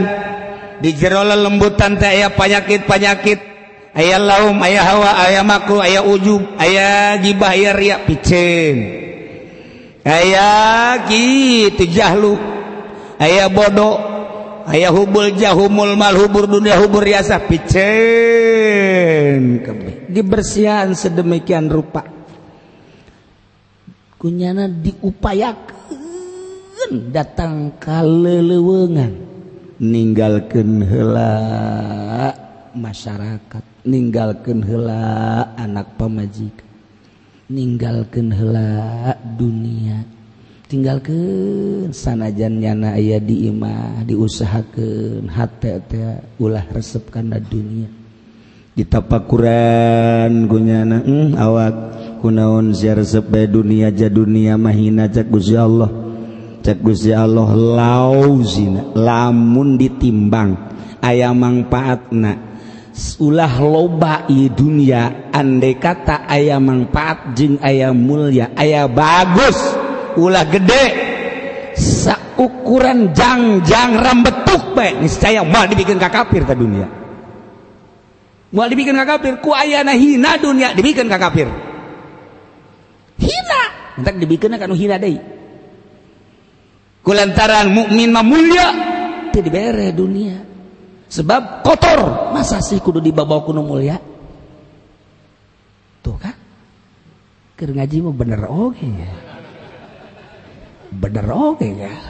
di 0.79 0.95
jero 0.95 1.23
lelembutan 1.27 1.99
teh 1.99 2.07
aya 2.07 2.31
penyakit-penyakit 2.31 3.52
aya 3.93 4.17
laum 4.17 4.57
aya 4.61 4.81
hawa 4.81 5.09
aya 5.25 5.41
maku 5.45 5.77
aya 5.79 6.01
ujub 6.01 6.41
aya 6.57 7.17
gibah 7.21 7.53
aya 7.53 7.71
riya 7.77 8.01
picen. 8.05 9.01
Aya 10.03 10.99
gitu 11.07 11.87
jahlu. 11.87 12.35
Aya 13.21 13.47
bodoh 13.47 13.95
aya 14.67 14.91
hubul 14.91 15.31
jahumul 15.37 15.95
mal 15.95 16.11
hubur 16.17 16.43
dunia 16.49 16.75
hubur 16.81 17.05
riasa 17.07 17.39
picen. 17.47 17.71
Dibersihan 20.11 20.91
sedemikian 20.91 21.71
rupa. 21.71 22.03
Kunyana 24.19 24.67
diupayakan 24.71 25.73
datang 27.11 27.75
ke 27.79 27.99
lelewengan 28.03 29.13
ninggalkan 29.83 30.79
hela 30.87 31.31
masyarakat. 32.71 33.72
ninggalkan 33.83 34.63
hela 34.63 35.03
anak 35.59 35.99
pemajikan 35.99 36.73
ninggalkan 37.53 38.31
hela 38.31 39.13
dunia. 39.37 40.01
Tinggalkan 40.65 41.93
sanajan 41.93 42.57
nyana 42.57 42.97
aya 42.97 43.21
di 43.21 43.45
imah 43.45 44.01
diusahakan 44.09 45.29
hati 45.29 45.77
teh 45.85 46.17
ulah 46.41 46.65
resep 46.73 47.13
karena 47.13 47.37
dunia. 47.37 47.91
Ditapakuran 48.73 50.49
kunyana 50.49 51.05
hmm, 51.05 51.37
awak 51.37 51.75
kunaon 52.25 52.73
sia 52.73 52.97
resep 52.97 53.29
dunia 53.45 53.93
ja 53.93 54.09
dunia 54.09 54.57
mahina 54.57 55.05
cak 55.05 55.29
Gusti 55.29 55.53
Allah. 55.53 55.93
Cak 56.65 56.79
Gusti 56.81 57.13
Allah 57.13 57.53
lauzina 57.53 58.97
lamun 58.97 59.77
ditimbang 59.77 60.57
ayam 61.05 61.37
manfaat 61.37 62.09
manfaatna 62.09 62.52
ulah 62.93 63.53
loba 63.57 64.29
i 64.29 64.53
dunia 64.53 65.33
andai 65.33 65.81
kata 65.81 66.29
ayah 66.29 66.61
manfaat 66.61 67.33
jeng 67.33 67.57
ayah 67.65 67.89
mulia 67.89 68.53
ayah 68.53 68.85
bagus 68.85 69.57
ulah 70.17 70.45
gede. 70.45 70.85
Saukuran 71.73 73.17
jangjang 73.17 73.97
rambetuk 73.97 74.77
baik 74.77 75.01
niscaya 75.01 75.41
mal 75.41 75.65
dibikin 75.65 75.97
kakafir 75.97 76.45
ta 76.45 76.53
dunia. 76.53 76.85
Mal 78.53 78.69
dibikin 78.69 78.93
kakafir 78.93 79.41
ku 79.41 79.57
ayana 79.57 79.97
hina 79.97 80.37
dunia 80.37 80.77
dibikin 80.77 81.09
kakafir 81.09 81.49
hina 83.17 83.61
entak 83.97 84.21
dibikin 84.21 84.53
kanu 84.53 84.77
hina 84.77 85.01
deui. 85.01 85.17
Kulantaran 87.01 87.73
mukmin 87.73 88.13
mah 88.13 88.21
mulia 88.21 88.67
teu 89.33 89.41
dibere 89.41 89.89
dunia. 89.91 90.45
Sebab 91.13 91.61
kotor. 91.61 92.33
Masa 92.33 92.57
sih 92.65 92.81
kudu 92.81 92.97
dibawa 92.97 93.45
kuno 93.45 93.61
mulia? 93.61 94.01
Tuh 96.01 96.17
kan? 96.17 96.33
Ke 97.53 97.69
ngaji 97.69 98.01
mau 98.01 98.17
bener 98.17 98.49
oke 98.49 98.81
ya. 98.81 99.13
Bener 100.89 101.29
oke 101.29 101.69
ya. 101.69 101.93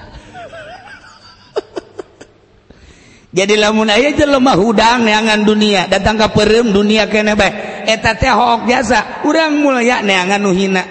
Jadi 3.44 3.60
lamun 3.60 3.92
aya 3.92 4.16
lemah 4.16 4.56
hudang 4.56 5.04
neangan 5.04 5.44
dunia 5.44 5.92
datang 5.92 6.16
ke 6.16 6.32
perem 6.32 6.72
dunia 6.72 7.12
kene 7.12 7.36
bae. 7.36 7.84
Eta 7.84 8.16
teh 8.16 8.32
hook 8.32 8.72
jasa 8.72 9.28
urang 9.28 9.60
mulia 9.60 10.00
neangan 10.00 10.40
nuhina 10.40 10.84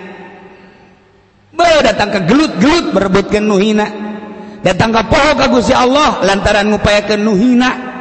bae 1.53 1.81
datang 1.81 2.13
ke 2.13 2.21
gelut-gelut 2.29 2.93
berebutkeun 2.93 3.45
nuhina 3.45 3.87
datang 4.61 4.93
ke 4.93 5.01
poho 5.09 5.33
ka 5.37 5.49
Gusti 5.49 5.73
Allah 5.73 6.21
lantaran 6.21 6.69
ngupayakeun 6.69 7.25
nuhina 7.25 7.92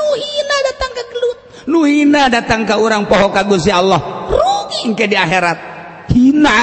nuhina 0.00 0.56
datang 0.64 0.90
ke 0.96 1.02
gelut. 1.12 1.38
Nuhina 1.68 2.22
datang 2.32 2.60
ke 2.64 2.74
orang 2.74 3.04
poho 3.04 3.28
kagusi 3.28 3.68
Allah. 3.68 4.00
Rugi. 4.32 4.96
Ke 4.96 5.04
di 5.04 5.16
akhirat. 5.16 5.58
Hina 6.10 6.56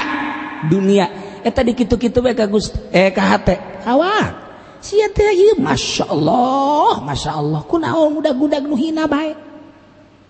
dunia. 0.66 1.08
Eta 1.46 1.62
di 1.62 1.78
kitu 1.78 1.96
kitu 1.96 2.20
bae 2.20 2.34
kagus 2.34 2.74
eh 2.92 3.14
ka 3.14 3.24
hate. 3.24 3.56
Awak 3.88 4.50
sia 4.84 5.08
teh 5.10 5.56
masya 5.56 6.12
Allah 6.12 7.00
masya 7.06 7.32
Allah. 7.40 7.62
Kunaon 7.64 8.20
mudah-gudag 8.20 8.68
nuhina 8.68 9.08
baik 9.08 9.47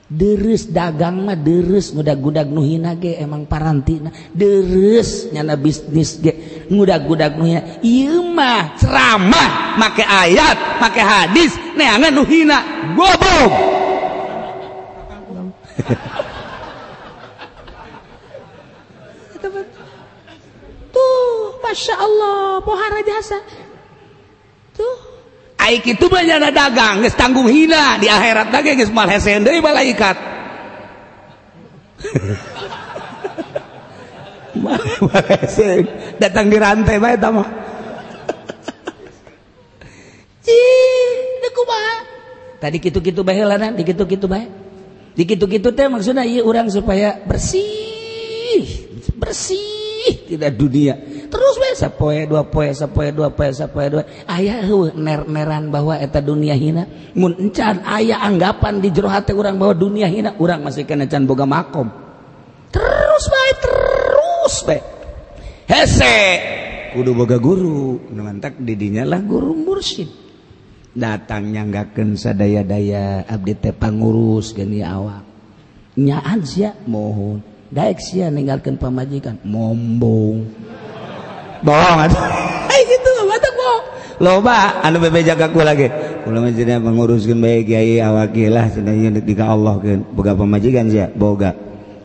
deres 0.07 0.71
dagang 0.71 1.27
mah 1.27 1.35
deres 1.35 1.91
mudah-gudag 1.91 2.47
nuhina 2.47 2.95
ge 2.95 3.19
emang 3.19 3.43
parantina 3.43 4.07
deres 4.31 5.27
nyana 5.35 5.59
bisnis 5.59 6.15
ge 6.23 6.63
mudah-gudag 6.71 7.35
nuhina 7.35 7.83
ieu 7.83 8.23
mah 8.31 8.79
ceramah 8.79 9.75
make 9.75 9.99
ayat 9.99 10.79
make 10.79 11.03
hadis 11.03 11.59
neangan 11.75 12.15
nuhina 12.15 12.57
goblok 12.95 13.51
tuh 20.95 21.59
Masya 21.59 21.95
Allah 21.99 22.63
pohara 22.63 23.03
jasa 23.03 23.43
Aik 25.67 25.99
itu 25.99 26.08
banyak 26.08 26.39
dagang 26.56 27.03
guys 27.03 27.12
tanggung 27.19 27.51
hina 27.51 27.99
di 27.99 28.08
akhirat 28.08 28.56
lagi 28.56 28.80
guys 28.80 28.88
mal 28.88 29.03
hesen 29.12 29.43
deui 29.43 29.60
malaikat. 29.60 30.15
mal 35.12 35.23
hesen 35.27 35.84
datang 36.23 36.47
di 36.47 36.56
rantai 36.56 36.95
bae 37.03 37.19
tama. 37.19 37.43
Ih, 40.47 41.51
kumaha? 41.51 41.95
Tadi 42.63 42.80
kitu-kitu 42.80 43.27
bae 43.27 43.36
heulana, 43.36 43.75
di 43.75 43.84
kitu-kitu 43.84 44.23
bae. 44.23 44.47
Di 45.19 45.27
kitu-kitu 45.27 45.75
teh 45.75 45.91
maksudna 45.91 46.23
ieu 46.23 46.47
urang 46.47 46.71
supaya 46.71 47.19
bersih, 47.27 48.63
bersih 49.19 49.76
sedih 50.07 50.15
tidak 50.35 50.51
dunia. 50.55 50.95
Terus 51.27 51.55
we 51.59 51.69
sapoe 51.75 52.23
dua 52.23 52.47
poe 52.47 52.71
sapoe 52.71 53.11
dua 53.11 53.29
poe 53.35 53.51
sapoe 53.51 53.85
dua. 53.91 54.03
Ayah 54.27 54.63
ner-neran 54.95 55.67
bahwa 55.67 55.99
eta 55.99 56.23
dunia 56.23 56.55
hina. 56.55 56.87
Mun 57.15 57.35
encan 57.35 57.83
aya 57.83 58.23
anggapan 58.23 58.79
di 58.79 58.89
jero 58.95 59.11
hati 59.11 59.35
orang 59.35 59.59
bahwa 59.59 59.75
dunia 59.75 60.07
hina 60.07 60.39
orang 60.39 60.63
masih 60.63 60.87
kena 60.87 61.07
can 61.11 61.27
boga 61.27 61.43
makom. 61.43 61.91
Terus 62.71 63.23
bae 63.27 63.51
terus 63.59 64.55
bae 64.63 64.79
hese. 65.67 66.19
Kudu 66.95 67.11
boga 67.11 67.35
guru 67.35 67.99
numantak 68.07 68.55
didinya 68.63 69.03
lah. 69.03 69.19
Guru 69.19 69.51
mursyid. 69.51 70.07
Datang 70.97 71.53
nyanggakeun 71.53 72.17
sadaya-daya 72.17 73.29
abdi 73.29 73.53
teh 73.53 73.75
pangurus 73.75 74.55
geni 74.55 74.81
awak. 74.81 75.21
Nyaan 75.93 76.41
sia. 76.41 76.73
Mohon. 76.89 77.56
Daek 77.67 77.99
sia 77.99 78.32
ninggalkeun 78.32 78.80
pamajikan, 78.80 79.36
mombong. 79.43 80.47
Bohong 81.67 81.99
eh? 81.99 82.08
atuh. 82.08 82.25
Kitu 82.88 83.12
batak 83.27 83.53
bohong. 83.60 83.84
Loba 84.23 84.80
anu 84.82 85.03
bebe 85.03 85.19
jaga 85.27 85.51
ku 85.51 85.60
lagi. 85.60 85.91
Kula 86.23 86.39
mah 86.39 86.51
jadi 86.56 86.80
menguruskeun 86.80 87.43
bae 87.43 87.67
kiai 87.67 87.99
awak 87.99 88.36
lah 88.47 88.71
cenah 88.71 88.95
ieu 88.95 89.12
di 89.12 89.34
ka 89.36 89.51
Allah 89.51 89.75
keun. 89.84 90.08
Boga 90.15 90.32
pamajikan 90.32 90.88
sia, 90.88 91.12
boga. 91.12 91.51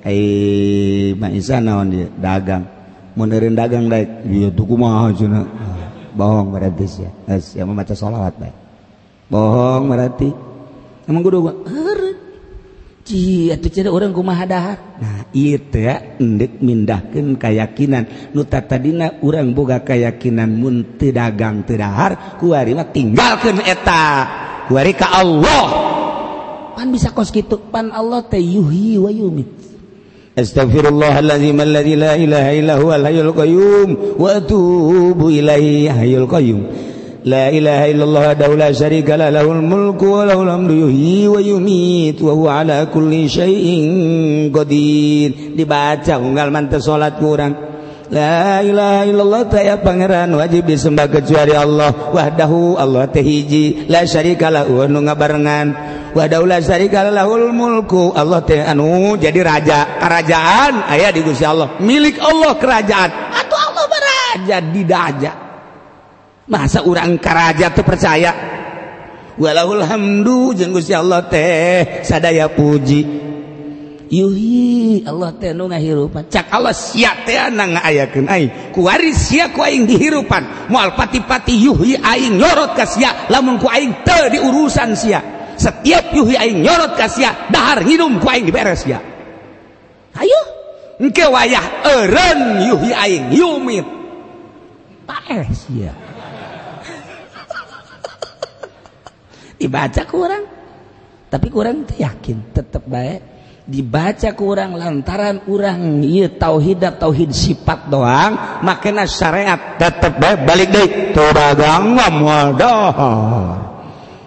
Ai 0.03 1.15
ma 1.15 1.31
insan 1.31 1.63
naon 1.71 1.95
dia 1.95 2.07
dagang. 2.19 2.67
Mun 3.15 3.31
dagang 3.31 3.87
daek, 3.87 4.27
ieu 4.27 4.51
tuh 4.51 4.67
kumaha 4.67 5.15
cenah. 5.15 5.47
Bohong 6.19 6.51
berarti 6.51 6.87
sia. 6.91 7.11
Eh, 7.31 7.39
geus 7.39 7.55
mah 7.63 7.77
maca 7.79 7.95
selawat 7.95 8.35
bae. 8.35 8.53
Bohong 9.31 9.87
berarti. 9.87 10.29
Emang 11.07 11.23
kudu 11.23 11.39
gua. 11.39 11.55
orang 13.91 14.15
nah, 14.15 15.27
mindahkan 16.63 17.35
kayakakinan 17.35 18.31
nuta 18.31 18.63
tadidina 18.63 19.19
orang 19.27 19.51
boga 19.51 19.83
kayakakinan 19.83 20.55
munti 20.55 21.11
dagang 21.11 21.67
tidahar 21.67 22.39
kuarima 22.39 22.87
tinggalkan 22.87 23.59
eta. 23.67 24.39
Warika 24.71 25.11
Allah. 25.11 25.67
Pan 26.79 26.89
bisa 26.95 27.11
kos 27.11 27.35
gitu 27.35 27.59
pan 27.69 27.91
Allah 27.91 28.23
teh 28.25 28.41
yuhi 28.41 28.97
wa 28.97 29.13
yumit 29.13 29.73
Astaghfirullahaladzim 30.33 31.61
alladzi 31.61 31.93
la 31.93 32.17
ilaha 32.17 32.51
illa 32.57 32.75
huwal 32.81 33.37
qayyum 33.37 34.17
wa 34.17 34.33
atubu 34.33 35.29
ilaihi 35.29 35.93
hayyul 35.93 36.25
qayyum. 36.25 36.92
illallah 37.23 37.55
إله 37.55 37.91
إلا 37.95 38.05
الله 38.05 38.21
وحده 38.29 38.51
لا 38.59 38.71
شريك 38.75 39.07
له 39.15 39.31
له 39.31 39.47
الملك 39.47 40.03
وله 40.03 40.43
الحمد 40.43 40.71
يحيي 40.71 41.29
ويميت 41.29 42.19
وهو 42.23 42.49
على 42.51 42.91
كل 42.91 43.31
شيء 43.31 43.67
قدير. 44.51 45.55
Dibaca 45.55 46.19
unggal 46.19 46.51
mantep 46.51 46.83
salat 46.83 47.23
kurang. 47.23 47.55
La 48.11 48.59
ilaha 48.59 49.07
illallah 49.07 49.43
taya 49.47 49.79
pangeran 49.79 50.35
wajib 50.35 50.67
disembah 50.67 51.07
kecuali 51.07 51.55
Allah. 51.55 52.11
wahdahu 52.11 52.75
Allah 52.75 53.07
teh 53.07 53.23
hiji 53.23 53.87
la 53.87 54.03
syarika 54.03 54.51
lahu 54.51 54.83
anu 54.83 55.07
ngabarengan. 55.07 55.67
wahdahu 56.19 56.45
la 56.45 56.59
syarika 56.59 57.07
lahul 57.07 57.55
mulku 57.55 58.11
Allah 58.19 58.43
teh 58.43 58.59
anu 58.67 59.15
jadi 59.15 59.41
raja. 59.47 60.03
Kerajaan 60.03 60.91
aya 60.91 61.15
di 61.15 61.23
Gusti 61.23 61.47
Allah. 61.47 61.79
Milik 61.79 62.19
Allah 62.19 62.59
kerajaan. 62.59 63.11
Atau 63.31 63.57
Allah 63.63 63.87
baraja 63.87 64.57
didaja 64.59 65.42
masa 66.53 66.85
orang 66.85 67.17
Karaja 67.17 67.73
tuh 67.73 67.81
percaya? 67.81 68.53
Walahul 69.41 69.81
hamdu 69.81 70.53
Allah 70.93 71.25
teh 71.25 72.05
sadaya 72.05 72.53
puji. 72.53 73.33
Yuhi 74.13 75.09
Allah 75.09 75.33
teh 75.41 75.57
nu 75.57 75.73
ngahirupan. 75.73 76.29
Cak 76.29 76.53
Allah 76.53 76.77
sia 76.77 77.17
teh 77.25 77.41
na 77.49 77.65
ngaayakeun 77.65 78.29
aing. 78.29 78.77
Ku 78.77 78.85
waris 78.85 79.33
sia 79.33 79.49
ku 79.49 79.65
aing 79.65 79.89
dihirupan. 79.89 80.69
Moal 80.69 80.93
pati-pati 80.93 81.57
yuhi 81.57 81.97
aing 81.97 82.37
nyorot 82.37 82.77
ka 82.77 82.85
sia 82.85 83.33
lamun 83.33 83.57
ku 83.57 83.73
aing 83.73 84.05
teu 84.05 84.29
diurusan 84.29 84.93
sia. 84.93 85.25
Setiap 85.57 86.13
yuhi 86.13 86.37
aing 86.37 86.61
nyorot 86.61 86.93
ka 86.93 87.09
sia 87.09 87.49
dahar 87.49 87.81
ngidum 87.89 88.21
ku 88.21 88.29
aing 88.29 88.45
diberes 88.45 88.85
sia. 88.85 89.01
Ayo 90.13 90.41
engke 91.01 91.25
wayah 91.25 91.89
eureun 91.89 92.69
yuhi 92.69 92.91
aing 92.93 93.33
yumit. 93.33 93.87
Paes 95.09 95.57
sia. 95.57 95.89
ya. 95.89 96.12
dibaca 99.63 100.03
kurang 100.11 100.45
tapi 101.31 101.47
kurang 101.49 101.87
yakin 101.87 102.51
tetap 102.51 102.83
baik 102.85 103.33
dibaca 103.63 104.35
kurang 104.35 104.75
lantaran 104.75 105.39
kurang 105.47 106.03
tauhid 106.35 106.83
tauhid 106.99 107.31
sifat 107.31 107.87
doang 107.87 108.61
makanya 108.67 109.07
syariat 109.07 109.79
tetap 109.79 110.19
baik 110.19 110.43
balik 110.43 110.69
deh 110.75 110.89
tubagang 111.15 111.95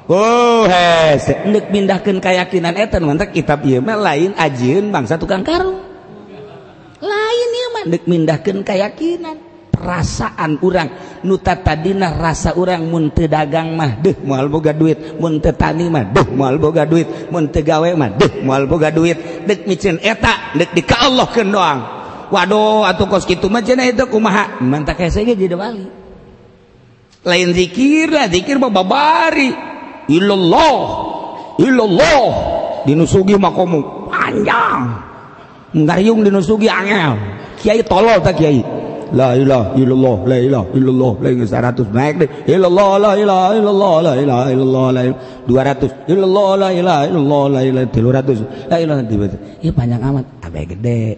Oh, 0.06 0.70
hendek 0.70 1.74
pindahkan 1.74 2.22
keyakinan 2.22 2.78
etan 2.78 3.10
mantak 3.10 3.34
kitab 3.34 3.66
iya 3.66 3.82
mah 3.82 3.98
lain 3.98 4.38
ajin 4.38 4.94
bangsa 4.94 5.18
tukang 5.18 5.42
karung. 5.42 5.82
Lain 7.02 7.50
iya 7.50 7.68
mah. 7.74 7.84
Nek 7.90 8.06
pindahkan 8.06 8.62
keyakinan. 8.62 9.55
perasaan 9.86 10.58
urang. 10.66 10.90
Nuta 11.22 11.54
tadidinah 11.54 12.18
rasa 12.18 12.58
urang 12.58 12.90
munte 12.90 13.30
dagang 13.30 13.78
mah 13.78 14.02
deh 14.02 14.18
mual 14.26 14.50
boga 14.50 14.74
duit. 14.74 15.22
Munte 15.22 15.54
tani 15.54 15.86
mah 15.86 16.02
deh 16.10 16.26
mual 16.34 16.58
boga 16.58 16.90
duit. 16.90 17.30
Munte 17.30 17.62
gawe 17.62 17.94
mah 17.94 18.10
deh 18.18 18.42
mual 18.42 18.66
boga 18.66 18.90
duit. 18.90 19.46
Dek 19.46 19.70
micin 19.70 20.02
etak 20.02 20.58
dek 20.58 20.74
di 20.74 20.82
ka 20.82 21.06
Allah 21.06 21.30
ke 21.30 21.46
doang. 21.46 21.80
Waduh 22.34 22.90
atau 22.90 23.06
kos 23.06 23.30
gitu 23.30 23.46
mah 23.54 23.62
cina 23.62 23.86
itu 23.86 24.10
kumaha? 24.10 24.58
Mantak 24.66 24.98
kayak 24.98 25.14
saya 25.14 25.38
jadi 25.38 25.54
wali. 25.54 25.86
Lain 27.22 27.54
zikir 27.54 28.10
lah 28.10 28.26
zikir 28.26 28.58
mah 28.58 28.74
babari. 28.74 29.54
Illallah 30.10 30.82
illallah. 31.62 32.22
Dinusugi 32.86 33.34
makomu. 33.38 34.10
Panjang. 34.14 34.94
Ngariung 35.74 36.22
dinusugi 36.22 36.70
angel. 36.70 37.18
Kiai 37.58 37.82
tolol 37.82 38.22
tak 38.22 38.38
kiai? 38.38 38.75
La 39.14 39.38
ilaha 39.38 39.78
illallah 39.78 40.18
la 40.26 40.38
ilaha 40.42 40.66
illallah 40.74 41.14
la 41.22 41.30
ilaha 41.30 41.72
100 41.78 41.94
naik 41.94 42.16
deh. 42.18 42.30
Illallah 42.50 42.90
la 42.98 43.12
ilaha 43.14 43.48
illallah 43.54 43.96
la 44.02 44.14
ilaha 44.18 44.46
illallah 44.50 44.88
la 44.96 45.02
ilaha 45.06 45.20
200 45.46 46.10
illallah 46.10 46.50
la 46.58 46.70
ilaha 46.74 47.04
illallah 47.10 47.44
la 47.54 47.62
ilaha 47.62 47.86
300 47.94 48.72
la 48.72 48.78
ilaha 48.82 49.02
tiba 49.06 49.26
iya 49.62 49.72
panjang 49.76 50.02
amat. 50.02 50.26
Abe 50.42 50.62
gede. 50.66 51.02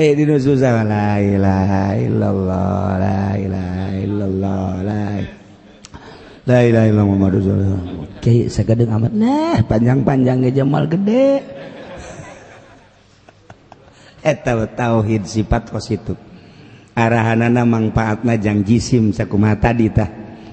Eh 0.00 0.16
di 0.16 0.24
susah. 0.24 0.80
La 0.86 1.20
ilaha 1.20 1.92
illallah 1.98 2.96
la 2.96 3.22
ilaha 3.36 3.86
illallah 4.00 4.70
la 4.80 5.02
la 6.48 6.58
ilaha 6.64 6.84
illallah 6.88 7.06
Muhammadur 7.06 7.38
Rasulullah. 7.42 7.82
Kayak 8.24 8.48
segede 8.48 8.84
amat. 8.88 9.12
Nah 9.12 9.60
panjang-panjang 9.68 10.48
jamal 10.56 10.88
gede 10.88 11.59
eta 14.20 14.56
tauhid 14.68 15.24
sifat 15.24 15.72
qasitu 15.72 16.16
arahanana 17.00 17.64
manfaatna 17.64 18.36
jang 18.36 18.60
jisim 18.66 19.14
sakumaha 19.14 19.56
tadi 19.56 19.88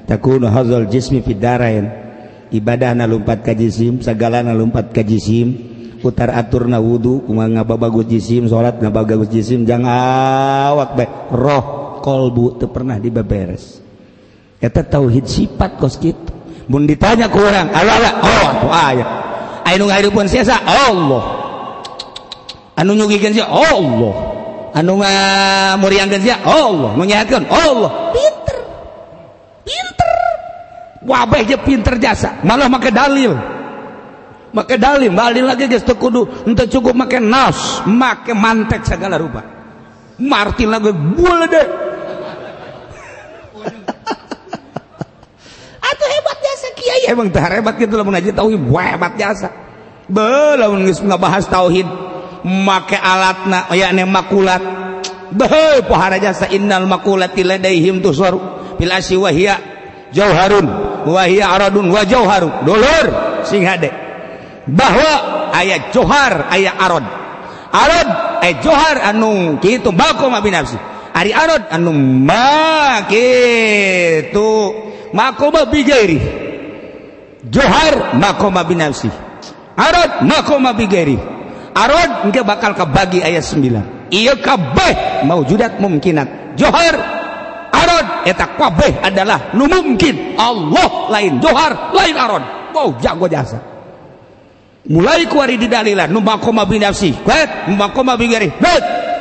takunu 0.08 0.48
hazal 0.48 0.88
jismi 0.88 1.20
fid 1.22 1.44
darain. 1.44 2.08
Ibadahna 2.48 3.04
lumpat 3.04 3.44
ka 3.44 3.52
jisim 3.52 4.00
sagalana 4.00 4.56
lumpat 4.56 4.96
ka 4.96 5.04
jisim. 5.04 5.76
Utar 6.00 6.32
aturna 6.32 6.80
wudu 6.80 7.26
kumaha 7.28 7.60
ngababagus 7.60 8.08
jisim 8.08 8.48
salat 8.48 8.80
ngababagus 8.80 9.28
jisim 9.28 9.68
jang 9.68 9.84
awak 9.84 10.96
bae 10.96 11.10
roh 11.34 12.00
kolbu 12.00 12.56
teu 12.62 12.72
pernah 12.72 12.96
dibeberes. 13.02 13.84
Eta 14.64 14.86
tauhid 14.86 15.28
sifat 15.28 15.76
kos 15.76 16.00
kitu 16.00 16.32
mun 16.72 16.88
ditanya 16.88 17.28
ku 17.28 17.42
urang 17.44 17.68
ala 17.76 18.12
oh 18.24 18.72
aya. 18.72 19.06
Aya 19.68 19.76
nu 19.76 19.92
ngahirupun 19.92 20.32
sesa 20.32 20.56
Allah. 20.64 21.37
Anu 22.78 22.94
Allah. 22.94 24.14
Anu 24.78 25.02
Allah. 25.02 26.92
Menyakan 26.94 27.44
Allah. 27.50 28.14
Pinter. 28.14 28.58
Pinter. 29.66 30.14
Wabah 31.02 31.42
aja 31.42 31.58
pinter 31.58 31.98
jasa. 31.98 32.46
Malah 32.46 32.70
make 32.70 32.94
dalil. 32.94 33.34
Make 34.54 34.78
dalil. 34.78 35.10
Dalil 35.10 35.50
lagi 35.50 35.66
guys 35.66 35.82
kudu 35.82 36.46
untuk 36.46 36.70
cukup 36.70 36.94
make 36.94 37.18
nas 37.18 37.82
make 37.90 38.30
mantek 38.38 38.86
segala 38.86 39.18
rupa. 39.18 39.42
Martin 40.22 40.70
lagi 40.70 40.94
boleh 40.94 41.50
deh. 41.50 41.68
Atau 45.90 46.08
hebat 46.10 46.38
jasa 46.42 46.68
kiai. 46.78 47.04
Emang 47.10 47.34
hebat 47.34 47.74
gitu 47.82 47.98
lah 47.98 48.06
mengaji 48.06 48.30
tauhid. 48.34 48.62
Hebat 48.62 49.14
jasa. 49.18 49.50
Belum 50.08 50.86
nggak 50.86 51.22
bahas 51.22 51.46
tauhid 51.50 51.86
make 52.44 52.98
alat 52.98 53.48
na 53.48 53.58
oh 53.72 53.76
yakni 53.78 54.04
makulat. 54.06 54.62
Beuh 55.28 55.84
pahara 55.88 56.20
jasa 56.20 56.48
innal 56.52 56.88
makulati 56.88 57.44
ladaihim 57.44 58.00
tuswaru 58.00 58.40
fil 58.80 58.92
asyi 58.92 59.18
wa 59.20 59.32
hiya 59.32 59.56
jauharun 60.16 60.68
wa 61.04 61.24
hiya 61.28 61.52
aradun 61.52 61.92
wa 61.92 62.02
jauharun. 62.08 62.64
Dulur 62.64 63.08
sing 63.44 63.68
hade. 63.68 63.92
Bahwa 64.68 65.12
aya 65.52 65.92
johar 65.92 66.48
aya 66.52 66.76
arad. 66.80 67.06
Arad 67.68 68.10
eh 68.44 68.56
johar 68.64 69.04
anu 69.04 69.60
kitu 69.60 69.92
bakum 69.92 70.32
abi 70.32 70.52
nafsi 70.52 70.80
ari 71.12 71.36
arad 71.36 71.68
anu 71.74 71.92
ma 72.24 73.04
kitu 73.10 74.72
makoma 75.12 75.68
bijairi 75.68 76.20
johar 77.52 78.16
makoma 78.16 78.64
binafsi. 78.64 79.12
Arad 79.78 80.24
makoma 80.24 80.72
bijairi 80.74 81.20
arad 81.78 82.34
nggak 82.34 82.46
bakal 82.46 82.74
kebagi 82.74 83.22
ayat 83.22 83.46
9 83.46 84.10
iya 84.10 84.34
kabeh 84.34 85.24
maujudat 85.30 85.78
mungkinat 85.78 86.58
johar 86.58 87.18
arad 87.78 88.08
eta 88.28 88.46
kabeh 88.58 89.00
adalah 89.06 89.54
nu 89.54 89.70
mungkin. 89.70 90.36
Allah 90.38 91.10
lain 91.14 91.40
johar 91.40 91.94
lain 91.94 92.16
arad 92.18 92.44
wow 92.74 92.90
jago 93.00 93.30
jasa. 93.30 93.60
Mulai 94.88 95.28
kuari 95.28 95.60
di 95.60 95.68
dalilan 95.68 96.08
nu 96.08 96.24
makoma 96.24 96.64
bi 96.64 96.80
nafsi 96.80 97.12
kuat 97.24 97.72
makoma 97.76 98.16
bi 98.16 98.32
gari 98.32 98.50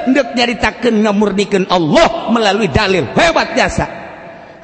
ndek 0.07 0.39
nyaritakeun 0.39 1.03
ngamurdikeun 1.03 1.65
Allah 1.71 2.31
melalui 2.31 2.71
dalil. 2.71 3.11
Hebat 3.15 3.59
jasa. 3.59 3.87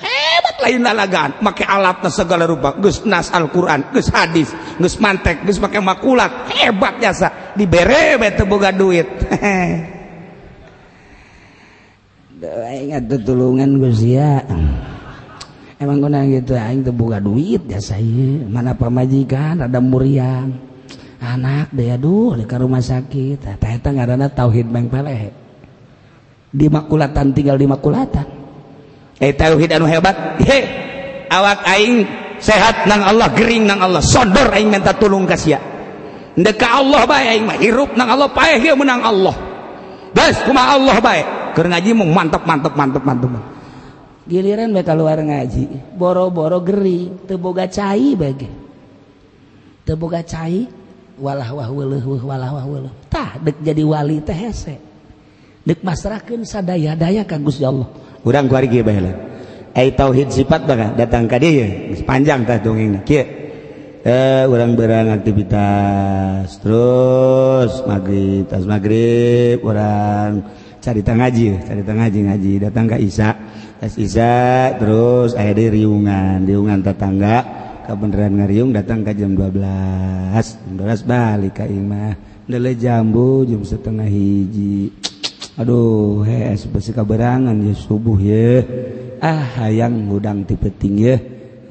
Hebat 0.02 0.56
lain 0.62 0.82
lalagaan 0.82 1.42
make 1.42 1.66
alatnya 1.66 2.10
segala 2.10 2.46
rupa. 2.46 2.78
Geus 2.78 3.02
nas 3.06 3.30
Al-Qur'an 3.34 3.90
geus 3.90 4.10
hadis 4.14 4.50
geus 4.78 4.98
mantek 5.02 5.42
geus 5.42 5.58
make 5.58 5.78
makulat. 5.82 6.50
Hebat 6.54 7.02
jasa. 7.02 7.41
Dibere 7.56 8.16
bete 8.18 8.44
boga 8.44 8.70
duit. 8.72 9.08
Ingat 12.72 13.22
tulungan 13.22 13.78
gus 13.78 14.02
ya. 14.02 14.42
Emang 15.78 15.98
kena 15.98 16.26
gitu 16.30 16.54
aing 16.54 16.86
teu 16.86 16.94
boga 16.94 17.18
duit 17.18 17.66
jasa 17.66 17.98
ieu 17.98 18.46
mana 18.46 18.70
pamajikan 18.70 19.66
ada 19.66 19.82
muriang 19.82 20.54
anak 21.18 21.74
deh 21.74 21.90
aduh 21.94 22.38
di 22.38 22.46
rumah 22.46 22.82
sakit. 22.82 23.42
Tah 23.42 23.70
eta 23.70 23.90
ngaranna 23.90 24.30
tauhid 24.30 24.66
mengpeleh 24.70 25.30
di 26.52 26.66
makulatan 26.70 27.34
tinggal 27.34 27.58
di 27.58 27.66
makulatan 27.66 28.26
tauhid 29.18 29.70
anu 29.74 29.86
hebat. 29.86 30.38
He 30.42 30.58
awak 31.30 31.66
aing 31.66 32.06
sehat 32.42 32.86
nang 32.90 33.02
Allah 33.06 33.30
gering 33.34 33.66
nang 33.66 33.82
Allah. 33.82 34.02
Sodor 34.02 34.50
aing 34.54 34.70
minta 34.70 34.94
tulung 34.94 35.26
kasih 35.26 35.71
ndeka 36.36 36.80
Allah 36.80 37.02
baik 37.04 37.40
mah 37.44 37.56
hirup 37.60 37.90
nang 37.96 38.08
Allah 38.08 38.28
paeh 38.32 38.60
dia 38.60 38.72
menang 38.72 39.04
Allah. 39.04 39.36
Bas 40.12 40.36
kuma 40.44 40.76
Allah 40.76 40.96
baik 41.00 41.26
keur 41.56 41.68
ngaji 41.68 41.90
mung 41.96 42.12
mantep 42.12 42.44
mantep 42.44 42.72
mantep 42.76 43.02
mantep. 43.04 43.32
Giliran 44.28 44.70
mereka 44.70 44.94
luar 44.94 45.20
ngaji. 45.20 45.96
Boro-boro 45.98 46.62
geri 46.62 47.10
teu 47.26 47.36
boga 47.36 47.68
cai 47.68 48.16
bage. 48.16 48.48
Teu 49.84 49.96
boga 49.98 50.22
cai 50.22 50.68
walah 51.18 51.50
wah 51.52 51.68
weuleuh 51.68 52.04
walah 52.22 52.50
wah 52.54 52.64
weuleuh. 52.64 52.92
Tah 53.10 53.36
dek 53.40 53.60
jadi 53.60 53.82
wali 53.84 54.22
teh 54.22 54.36
hese. 54.36 54.78
Dek 55.62 55.84
masrakeun 55.84 56.46
sadaya-daya 56.46 57.26
ka 57.26 57.36
Gusti 57.38 57.66
Allah. 57.66 57.90
Urang 58.22 58.46
kuari 58.46 58.70
kieu 58.70 58.86
bae 58.86 59.00
ai 59.72 59.88
tauhid 59.96 60.28
sifat 60.28 60.68
baga 60.68 60.92
datang 60.94 61.26
ka 61.26 61.40
dieu. 61.40 61.96
Panjang 62.04 62.44
tah 62.44 62.60
dongengna. 62.60 63.02
Kieu. 63.02 63.41
eh 64.02 64.44
orang-berang 64.50 65.14
aktivitas. 65.14 66.58
Terus 66.58 67.86
maghrib 67.86 68.44
tas 68.50 68.66
maghrib 68.66 69.62
orang 69.62 70.42
carita 70.82 71.14
ngaji 71.14 71.62
carita 71.62 71.92
ngaji 71.94 72.18
ngaji. 72.26 72.52
Datang 72.68 72.86
ke 72.90 72.96
Isa 72.98 73.30
tas 73.78 73.94
Isa 73.98 74.74
terus 74.78 75.38
aya 75.38 75.54
di 75.54 75.70
riungan 75.70 76.42
riungan 76.42 76.82
tetangga. 76.82 77.62
Kebenaran 77.82 78.38
ngariung 78.38 78.70
datang 78.70 79.02
ke 79.02 79.10
jam 79.10 79.34
12 79.34 79.58
jam 80.38 80.74
12 80.78 81.02
balik 81.02 81.58
ke 81.58 81.66
imah 81.66 82.14
Dele 82.46 82.78
jambu 82.78 83.42
jam 83.42 83.66
setengah 83.66 84.06
hiji. 84.06 84.94
Aduh 85.58 86.22
hees 86.22 86.70
besi 86.70 86.94
kaberangan 86.94 87.58
ya 87.58 87.74
subuh 87.74 88.18
ya 88.22 88.62
ah 89.18 89.62
hayang 89.62 90.10
udang 90.10 90.46
tipe 90.46 90.70
tinggi 90.74 91.10
ya 91.10 91.16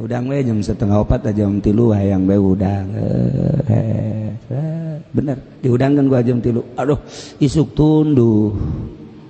udang 0.02 0.26
we 0.34 0.42
jam 0.42 0.58
setengah 0.58 1.06
opat 1.06 1.30
aja 1.30 1.46
jam 1.46 1.62
tilu 1.62 1.94
hayang 1.94 2.26
be 2.26 2.34
udang 2.34 2.90
eh, 2.98 4.34
eh, 4.50 4.98
bener 5.14 5.38
diudangkan 5.62 6.10
gua 6.10 6.26
jam 6.26 6.42
tilu. 6.42 6.66
Aduh 6.74 6.98
isuk 7.38 7.78
tunduh 7.78 8.58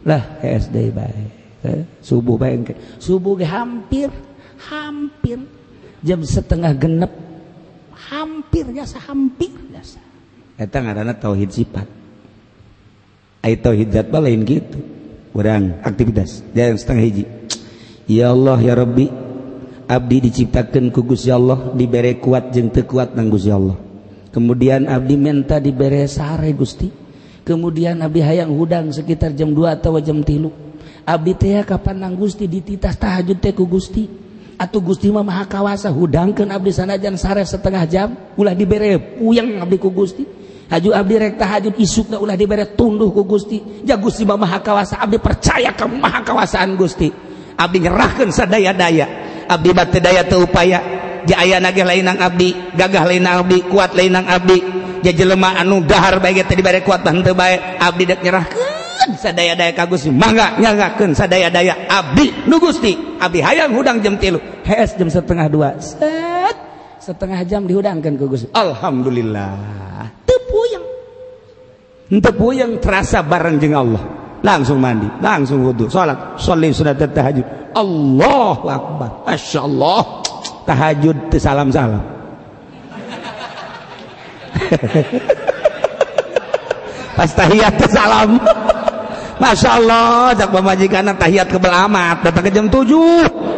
lah 0.07 0.23
SD 0.39 0.95
baik 0.95 1.29
eh, 1.67 1.83
subuh 1.99 2.39
baik 2.39 2.71
subuh 3.03 3.35
ke 3.35 3.43
hampir 3.43 4.07
hampir 4.71 5.37
jam 6.01 6.23
setengah 6.23 6.71
genep. 6.79 7.11
Hampir 8.11 8.67
jasa 8.75 8.99
hampir 8.99 9.55
jasa 9.71 9.99
eta 10.59 10.77
ngaranna 10.77 11.15
tauhid 11.15 11.51
sifat. 11.51 11.87
Ai 13.41 13.55
tauhid 13.57 13.89
zat 13.91 14.11
lain 14.11 14.45
gitu 14.45 14.79
kurang 15.31 15.79
aktivitas 15.81 16.45
jam 16.55 16.75
setengah 16.77 17.03
hiji. 17.03 17.23
Ya 18.05 18.31
Allah 18.31 18.59
ya 18.59 18.75
Rabbi. 18.75 19.30
Abdi 19.91 20.23
diciptakan 20.23 20.87
kugus 20.87 21.27
ya 21.27 21.35
Allah 21.35 21.75
diberre 21.75 22.15
kuat 22.15 22.55
jeng 22.55 22.71
teu 22.71 22.87
nanggus 23.11 23.43
ya 23.43 23.59
Allah. 23.59 23.75
Kemudian 24.31 24.87
Abdi 24.87 25.19
menta 25.19 25.59
diberre 25.59 26.07
sare 26.07 26.55
Gusti. 26.55 26.87
Kemudian 27.43 27.99
Abdi 27.99 28.23
hayang 28.23 28.55
hudang 28.55 28.95
sekitar 28.95 29.35
jam 29.35 29.51
2 29.51 29.67
atau 29.67 29.99
jam 29.99 30.23
tilu. 30.23 30.47
Abdi 31.03 31.35
teh 31.35 31.59
kapan 31.67 32.07
nang 32.07 32.15
Gusti 32.15 32.47
dititas 32.47 32.95
tahajud 32.95 33.43
teh 33.43 33.51
ku 33.51 33.67
Gusti. 33.67 34.07
Atau 34.55 34.79
Gusti 34.79 35.11
mah 35.11 35.27
maha 35.27 35.43
kawasa 35.43 35.91
hudangkeun 35.91 36.53
abdi 36.53 36.71
sanajan 36.71 37.17
sare 37.19 37.43
setengah 37.43 37.83
jam 37.89 38.13
ulah 38.39 38.55
dibere 38.55 38.95
puyang 39.19 39.59
abdi 39.59 39.75
ku 39.75 39.91
Gusti. 39.91 40.23
Haju 40.71 40.95
abdi 40.95 41.19
rek 41.19 41.35
tahajud 41.35 41.75
isukna 41.75 42.15
ulah 42.15 42.39
dibere 42.39 42.63
tunduh 42.79 43.11
ku 43.11 43.27
Gusti. 43.27 43.83
Ja 43.83 43.99
Gusti 43.99 44.23
mah 44.23 44.39
maha 44.39 44.63
kawasa 44.63 45.03
abdi 45.03 45.19
percaya 45.19 45.75
ka 45.75 45.83
maha 45.83 46.23
kawasaan 46.23 46.79
Gusti. 46.79 47.11
Abdi 47.59 47.83
nyerahkeun 47.83 48.31
sadaya-daya. 48.31 49.30
Abdi 49.51 49.75
batu 49.75 49.99
daya 49.99 50.23
teu 50.23 50.47
upaya. 50.47 50.79
Ja 51.27 51.43
aya 51.43 51.59
nage 51.59 51.83
lainang 51.83 52.17
abdi 52.17 52.55
gagah 52.71 53.03
lainang 53.03 53.43
abdi 53.43 53.59
kuat 53.67 53.91
lainang 53.91 54.23
abdi. 54.31 54.63
Ja 55.03 55.11
jelema 55.11 55.59
anu 55.59 55.83
dahar 55.83 56.23
baik 56.23 56.47
tadi 56.47 56.63
bare 56.63 56.79
kuat 56.87 57.03
tah 57.03 57.11
teu 57.11 57.35
bae 57.35 57.59
abdi 57.77 58.07
dek 58.07 58.23
nyerahkeun 58.23 59.19
sadaya-daya 59.19 59.75
ka 59.75 59.83
Gusti. 59.91 60.07
Mangga 60.07 60.55
nyagakeun 60.55 61.11
sadaya-daya 61.11 61.91
abdi 61.91 62.47
nu 62.47 62.63
Gusti. 62.63 62.95
Abdi 63.19 63.43
hayang 63.43 63.75
hudang 63.75 63.99
jam 63.99 64.15
3 64.15 64.63
HS 64.63 64.95
jam 64.95 65.09
setengah 65.11 65.51
2 65.51 65.83
set 65.83 66.57
setengah 67.03 67.43
jam 67.43 67.67
dihudangkeun 67.67 68.15
ku 68.15 68.31
Gusti. 68.31 68.47
Alhamdulillah. 68.55 69.51
Teu 70.23 70.39
puyeng. 70.47 70.85
Teu 72.23 72.33
puyeng 72.33 72.71
terasa 72.79 73.19
bareng 73.19 73.59
jeung 73.59 73.75
Allah. 73.75 74.20
Langsung 74.41 74.81
mandi 74.81 75.07
langsung 75.21 75.63
wudhu 75.65 75.89
sholat. 75.89 76.17
Sholat 76.37 76.73
sudah 76.73 76.93
tahajud. 76.97 77.45
Allah 77.71 78.59
Akbar. 78.67 79.09
Masya 79.25 79.61
Allah 79.63 80.03
tahajud 80.67 81.17
salam 81.41 81.71
salam 81.73 82.03
pas 87.17 87.27
tahiyat 87.27 87.75
salam. 87.91 88.39
Masya 89.41 89.69
Allah 89.81 90.37
jak 90.37 90.53
pemajikan 90.53 91.11
tahiyat 91.17 91.49
ke 91.49 91.57
belamat. 91.59 92.23
Datang 92.29 92.45
ke 92.45 92.51
jam 92.53 92.69
7 92.69 93.51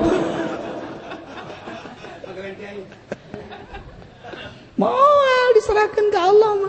mau 4.73 5.49
diserahkan 5.53 6.05
ke 6.09 6.19
Allah 6.19 6.62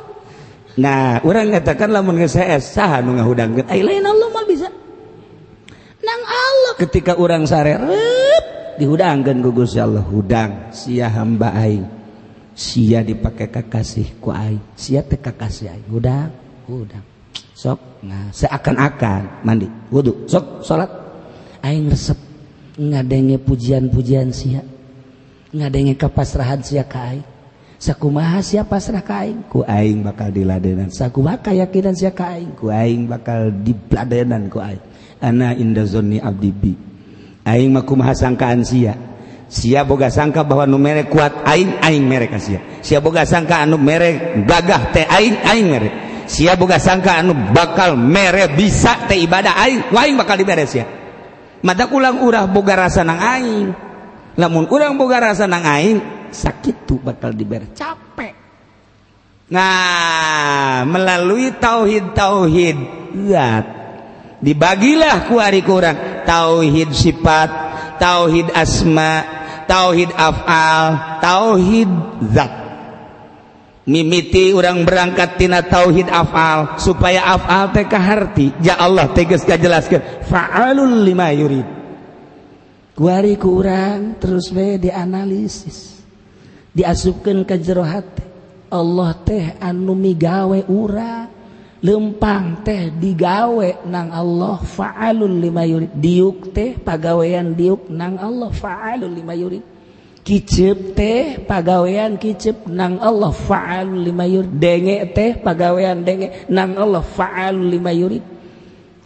Nah 0.74 1.22
orang 1.22 1.54
katakan 1.54 1.94
lamun 1.94 2.18
CS 2.18 2.34
eh, 2.34 2.58
sah 2.58 2.98
nu 2.98 3.14
ngahudangkeun? 3.14 3.70
Eh, 3.70 3.78
Ai 3.78 3.82
lain 3.86 4.02
Allah 4.02 4.28
mah 4.30 4.44
bisa. 4.46 4.66
Nang 6.02 6.22
Allah 6.26 6.72
ketika 6.82 7.14
orang 7.14 7.46
sarerep 7.46 8.42
dihudangkeun 8.82 9.38
ku 9.38 9.50
Gusti 9.54 9.78
Allah 9.78 10.02
hudang 10.02 10.74
sia 10.74 11.06
hamba 11.06 11.54
aing. 11.54 11.86
Sia 12.54 13.02
dipakai 13.02 13.50
kakasih 13.50 14.18
ku 14.18 14.34
aing. 14.34 14.62
Sia 14.74 15.02
teh 15.06 15.18
kakasih 15.18 15.70
aing. 15.70 15.86
Hudang, 15.90 16.30
hudang. 16.66 17.02
Sok 17.54 18.02
nah 18.04 18.28
seakan-akan 18.34 19.46
mandi 19.46 19.64
wudu 19.88 20.28
sok 20.28 20.60
salat 20.60 20.90
aing 21.64 21.88
resep 21.88 22.18
ngadenge 22.74 23.38
pujian-pujian 23.46 24.34
sia. 24.34 24.62
Ngadenge 25.54 25.94
kapasrahan 25.94 26.66
sia 26.66 26.82
ka 26.82 27.14
aing. 27.14 27.33
sakumaha 27.84 28.40
sia 28.40 28.64
pasrah 28.64 29.04
ka 29.04 29.28
aing 29.28 29.44
ku 29.52 29.60
aing 29.60 30.00
bakal 30.00 30.32
diladenan. 30.32 30.88
Sakumaha 30.88 31.44
kayakinan 31.44 31.92
sia 31.92 32.16
ka 32.16 32.32
aing 32.32 32.56
ku 32.56 32.72
aing 32.72 33.04
bakal 33.04 33.52
diladenan 33.52 34.48
ku 34.48 34.56
aing. 34.64 34.80
Ana 35.20 35.52
inda 35.52 35.84
zonni 35.84 36.16
abdi 36.16 36.48
bi. 36.48 36.72
Aing 37.44 37.76
mah 37.76 37.84
kumaha 37.84 38.16
sangkaan 38.16 38.64
sia? 38.64 38.96
Sia 39.52 39.84
boga 39.84 40.08
sangka 40.08 40.40
bahwa 40.40 40.64
nu 40.64 40.80
merek 40.80 41.12
kuat 41.12 41.44
aing 41.44 41.76
aing 41.84 42.08
merek 42.08 42.32
ka 42.32 42.40
sia. 42.40 42.80
Sia 42.80 43.04
boga 43.04 43.28
sangka 43.28 43.60
anu 43.60 43.76
merek 43.76 44.48
gagah 44.48 44.88
teh 44.88 45.04
aing 45.04 45.44
aing 45.44 45.68
merek 45.68 45.94
sia 46.24 46.56
boga 46.56 46.80
sangka 46.80 47.20
anu 47.20 47.36
bakal 47.52 48.00
merek 48.00 48.56
bisa 48.56 49.04
teh 49.04 49.20
ibadah 49.20 49.60
aing 49.60 49.92
aing 49.92 50.16
bakal 50.16 50.40
diberes 50.40 50.72
ya 50.72 50.88
mata 51.60 51.84
ulang 51.92 52.24
urah 52.24 52.48
boga 52.48 52.88
rasa 52.88 53.04
nang 53.04 53.20
aing. 53.20 53.68
Lamun 54.34 54.66
urang 54.72 54.96
boga 54.96 55.20
rasa 55.20 55.44
nang 55.44 55.62
aing 55.62 56.23
sakit 56.34 56.82
tuh 56.82 56.98
bakal 56.98 57.30
diberes 57.30 57.70
capek. 57.72 58.34
Nah 59.54 60.82
melalui 60.82 61.54
tauhid 61.54 62.10
tauhid 62.16 62.78
zat 63.30 63.66
dibagilah 64.42 65.30
ku 65.30 65.38
ari 65.38 65.62
kurang. 65.62 66.26
Tauhid 66.26 66.90
sifat 66.96 67.50
tauhid 68.00 68.48
asma 68.50 69.22
tauhid 69.68 70.10
afal 70.16 71.20
tauhid 71.22 71.90
zat. 72.32 72.52
Mimiti 73.84 74.56
orang 74.56 74.80
berangkat 74.88 75.36
tina 75.36 75.60
tauhid 75.60 76.08
afal 76.08 76.80
supaya 76.80 77.28
afal 77.36 77.68
teh 77.76 77.84
kaharti. 77.84 78.56
Ja 78.64 78.80
Allah 78.80 79.12
tegas 79.12 79.44
kajelaskeun 79.44 80.24
fa'alul 80.24 81.04
lima 81.04 81.28
yurid. 81.36 81.68
Kuari 82.96 83.36
ku 83.36 83.60
urang 83.60 84.16
terus 84.16 84.48
we 84.54 84.80
dianalisis 84.80 85.93
diasupkan 86.74 87.46
ke 87.46 87.56
jerohat 87.62 88.04
Allah 88.74 89.14
teh 89.22 89.54
anumi 89.62 90.18
gawe 90.18 90.66
ura 90.66 91.30
lempang 91.84 92.66
teh 92.66 92.90
digawe 92.90 93.86
nang 93.86 94.10
Allah 94.10 94.58
faalul 94.58 95.30
lima 95.30 95.62
yurid. 95.62 95.94
Diuk 95.94 96.50
teh 96.50 96.74
pagawean 96.74 97.54
diuk 97.54 97.86
nang 97.92 98.18
Allah 98.18 98.50
faalul 98.50 99.14
lima 99.14 99.38
yurid. 99.38 99.62
Kicep 100.24 100.96
teh 100.96 101.44
pagawean 101.44 102.16
kicep 102.18 102.66
nang 102.66 102.98
Allah 102.98 103.30
faalul 103.30 104.02
lima 104.02 104.26
yurid. 104.26 104.50
Denge 104.58 104.96
teh 105.14 105.38
pagawean 105.38 106.02
denge 106.02 106.50
nang 106.50 106.74
Allah 106.74 107.04
faalul 107.04 107.70
lima 107.70 107.94
yurid. 107.94 108.33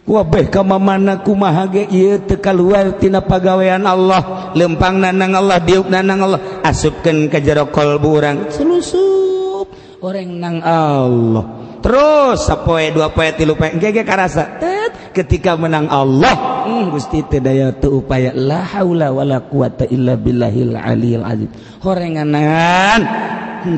wabeh 0.09 0.49
kamamana 0.49 1.21
kumaha 1.21 1.69
ge? 1.69 1.85
Ieu 1.93 2.17
teu 2.25 2.41
kaluar 2.41 2.97
tina 2.97 3.21
pagawean 3.21 3.85
Allah. 3.85 4.51
Lempang 4.57 4.97
nanang 4.97 5.37
Allah 5.37 5.61
diuk 5.61 5.85
nanang 5.85 6.25
Allah. 6.25 6.41
Asupkeun 6.65 7.29
ka 7.29 7.37
jero 7.37 7.69
kalbu 7.69 8.09
urang. 8.09 8.37
Selusup 8.49 9.69
orang 10.01 10.31
nang 10.41 10.57
Allah. 10.65 11.45
Terus 11.79 12.43
sapoe 12.43 12.91
dua 12.91 13.13
poe 13.13 13.29
tilu 13.37 13.55
poe 13.55 13.71
gege 13.77 14.03
karasa. 14.03 14.59
Tet 14.59 15.15
ketika 15.15 15.55
menang 15.55 15.87
Allah 15.87 16.65
hmm, 16.67 16.91
gusti 16.91 17.23
teu 17.29 17.39
daya 17.39 17.71
teu 17.71 18.03
upaya. 18.03 18.35
La 18.35 18.65
haula 18.65 19.13
wala 19.13 19.45
quwata 19.45 19.87
illa 19.87 20.19
billahil 20.19 20.75
aliyil 20.75 21.23
azim. 21.23 21.49
Horenganan 21.85 23.01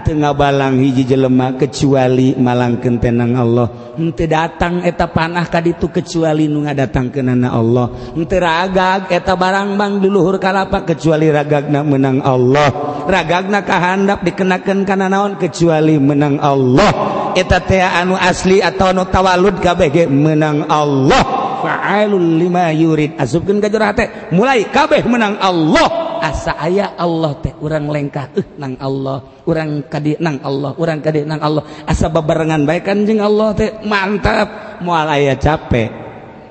tengah 0.01 0.33
balang 0.37 0.77
hiji 0.77 1.03
jelema 1.03 1.57
kecuali 1.57 2.37
malangken 2.37 3.01
tenang 3.01 3.33
Allah. 3.35 3.67
Ente 3.97 4.29
datang 4.29 4.85
eta 4.85 5.09
panah 5.09 5.45
ka 5.49 5.59
itu 5.61 5.89
kecuali 5.91 6.47
nu 6.47 6.63
nga 6.63 6.73
datang 6.73 7.11
ke 7.11 7.19
nana 7.19 7.51
Allah. 7.51 8.13
Ente 8.15 8.37
ragag 8.39 9.11
eta 9.11 9.33
barang 9.35 9.75
Bang 9.75 9.99
diluhur 9.99 10.37
kalapa 10.37 10.85
kecuali 10.85 11.27
ragagna 11.27 11.81
menang 11.81 12.21
Allah. 12.21 12.69
Ragagna 13.09 13.65
kahandap 13.65 14.21
dikenakan 14.23 14.85
kana 14.85 15.09
naon 15.09 15.35
kecuali 15.35 15.97
menang 15.97 16.37
Allah. 16.37 16.91
Eta 17.37 17.59
teh 17.63 17.81
anu 17.81 18.15
asli 18.15 18.59
atau 18.59 18.91
anu 18.91 19.07
tawalud 19.07 19.59
KBG 19.59 20.07
menang 20.07 20.67
Allah. 20.69 21.23
Fa'alul 21.61 22.41
lima 22.41 22.73
yurid. 22.73 23.21
Asupkeun 23.21 23.61
ka 23.61 23.69
jero 23.69 23.85
mulai 24.33 24.65
kabeh 24.65 25.05
menang 25.05 25.37
Allah. 25.37 26.00
Ah, 26.21 26.29
asa 26.29 26.53
aya 26.53 26.93
Allah 27.01 27.33
teh 27.41 27.49
urang 27.65 27.89
lengkah 27.89 28.29
eh 28.37 28.45
nang 28.61 28.77
Allah 28.77 29.41
urang 29.49 29.89
kadi 29.89 30.21
nang 30.21 30.37
Allah 30.45 30.77
urang 30.77 31.01
kadi 31.01 31.25
nang 31.25 31.41
Allah. 31.41 31.65
Ah, 31.81 31.97
asa 31.97 32.13
babarengan 32.13 32.61
bae 32.61 32.85
kan 32.85 33.01
jeng 33.09 33.25
Allah 33.25 33.57
teh. 33.57 33.73
Mantap 33.81 34.77
moal 34.85 35.09
aya 35.09 35.33
capek. 35.33 35.89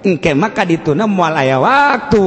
Engke 0.03 0.35
maka 0.35 0.67
dituna 0.67 1.07
moal 1.07 1.39
aya 1.39 1.63
waktu. 1.63 2.27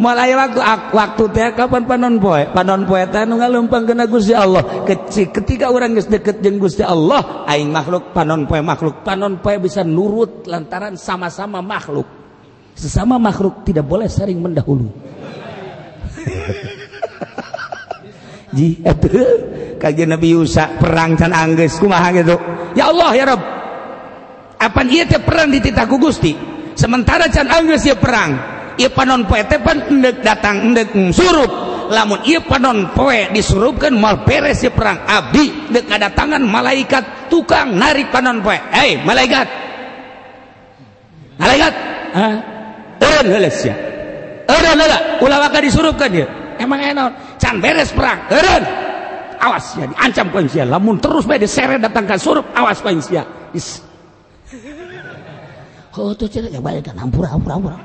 Mual 0.00 0.16
aya 0.16 0.40
waktu 0.40 0.60
waktu 0.96 1.24
teh 1.36 1.46
kapan 1.52 1.84
panon 1.84 2.16
poe? 2.16 2.48
Panon 2.48 2.88
poe 2.88 3.04
teh 3.04 3.28
nu 3.28 3.36
ngalumpang 3.36 3.84
kana 3.84 4.08
Gusti 4.08 4.32
Allah. 4.32 4.64
Kecil 4.88 5.36
ketika 5.36 5.68
orang 5.68 5.92
geus 5.92 6.08
deket 6.08 6.40
jeung 6.40 6.56
Gusti 6.56 6.80
Allah 6.80 7.44
aing 7.52 7.68
makhluk 7.68 8.16
panon 8.16 8.48
poe 8.48 8.64
makhluk 8.64 9.04
panon 9.04 9.44
poe 9.44 9.60
bisa 9.60 9.84
nurut 9.84 10.48
lantaran 10.48 10.96
sama-sama 10.96 11.60
makhluk. 11.60 12.08
Sesama 12.76 13.20
makhluk 13.20 13.64
tidak 13.64 13.84
boleh 13.88 14.08
sering 14.08 14.40
mendahului. 14.40 15.15
Ji 18.56 18.80
itu 18.80 19.22
kajian 19.76 20.16
Nabi 20.16 20.32
Yusa 20.32 20.80
perang 20.80 21.12
can 21.18 21.36
angges 21.36 21.76
kumaha 21.76 22.08
gitu. 22.16 22.36
Ya 22.72 22.88
Allah 22.88 23.10
ya 23.12 23.24
Rob. 23.28 23.42
apa 24.56 24.80
iya 24.88 25.04
teh 25.04 25.20
perang 25.20 25.52
dititaku 25.52 26.00
Gusti. 26.00 26.32
Sementara 26.72 27.28
can 27.28 27.52
angges 27.52 27.84
ya 27.84 27.96
perang. 27.96 28.56
Ia 28.76 28.88
panon 28.92 29.28
poe 29.28 29.40
teh 29.44 29.60
pan 29.60 29.84
endek 29.88 30.24
datang 30.24 30.72
endek 30.72 30.92
surup. 31.12 31.48
Lamun 31.92 32.24
ia 32.24 32.40
panon 32.40 32.96
poe 32.96 33.28
disurupkan 33.36 33.92
mal 33.92 34.24
peres 34.24 34.64
ya 34.64 34.72
perang. 34.72 35.04
Abdi 35.04 35.72
dek 35.72 35.92
ada 35.92 36.08
tangan 36.16 36.40
malaikat 36.40 37.28
tukang 37.28 37.76
narik 37.76 38.08
panon 38.08 38.40
poe. 38.40 38.56
Hei 38.56 39.04
malaikat. 39.04 39.48
Malaikat. 41.36 41.74
Hah? 42.16 42.36
Eureun 42.96 43.26
heuleuh 43.28 43.52
sia. 43.52 43.95
Eren 44.46 44.78
heles 44.78 45.00
ulah 45.22 45.38
waka 45.42 45.58
disurupkan 45.58 46.08
dia. 46.10 46.26
Emang 46.56 46.80
enak. 46.80 47.38
Can 47.42 47.58
beres 47.60 47.90
perang. 47.92 48.18
Eren 48.30 48.62
awas 49.36 49.76
ya 49.76 49.84
diancam 49.84 50.26
koin 50.32 50.48
sia 50.48 50.64
lamun 50.64 50.96
terus 50.96 51.28
bae 51.28 51.36
diseret 51.36 51.76
datang 51.76 52.08
ke 52.08 52.16
surup 52.16 52.48
awas 52.56 52.80
koin 52.80 53.04
sia 53.04 53.22
Oh, 55.96 56.12
tuh 56.12 56.28
cerita 56.28 56.52
ya 56.52 56.60
balik 56.60 56.92
kan 56.92 56.96
ampura 57.00 57.32
ampura 57.32 57.56
ampura 57.56 57.80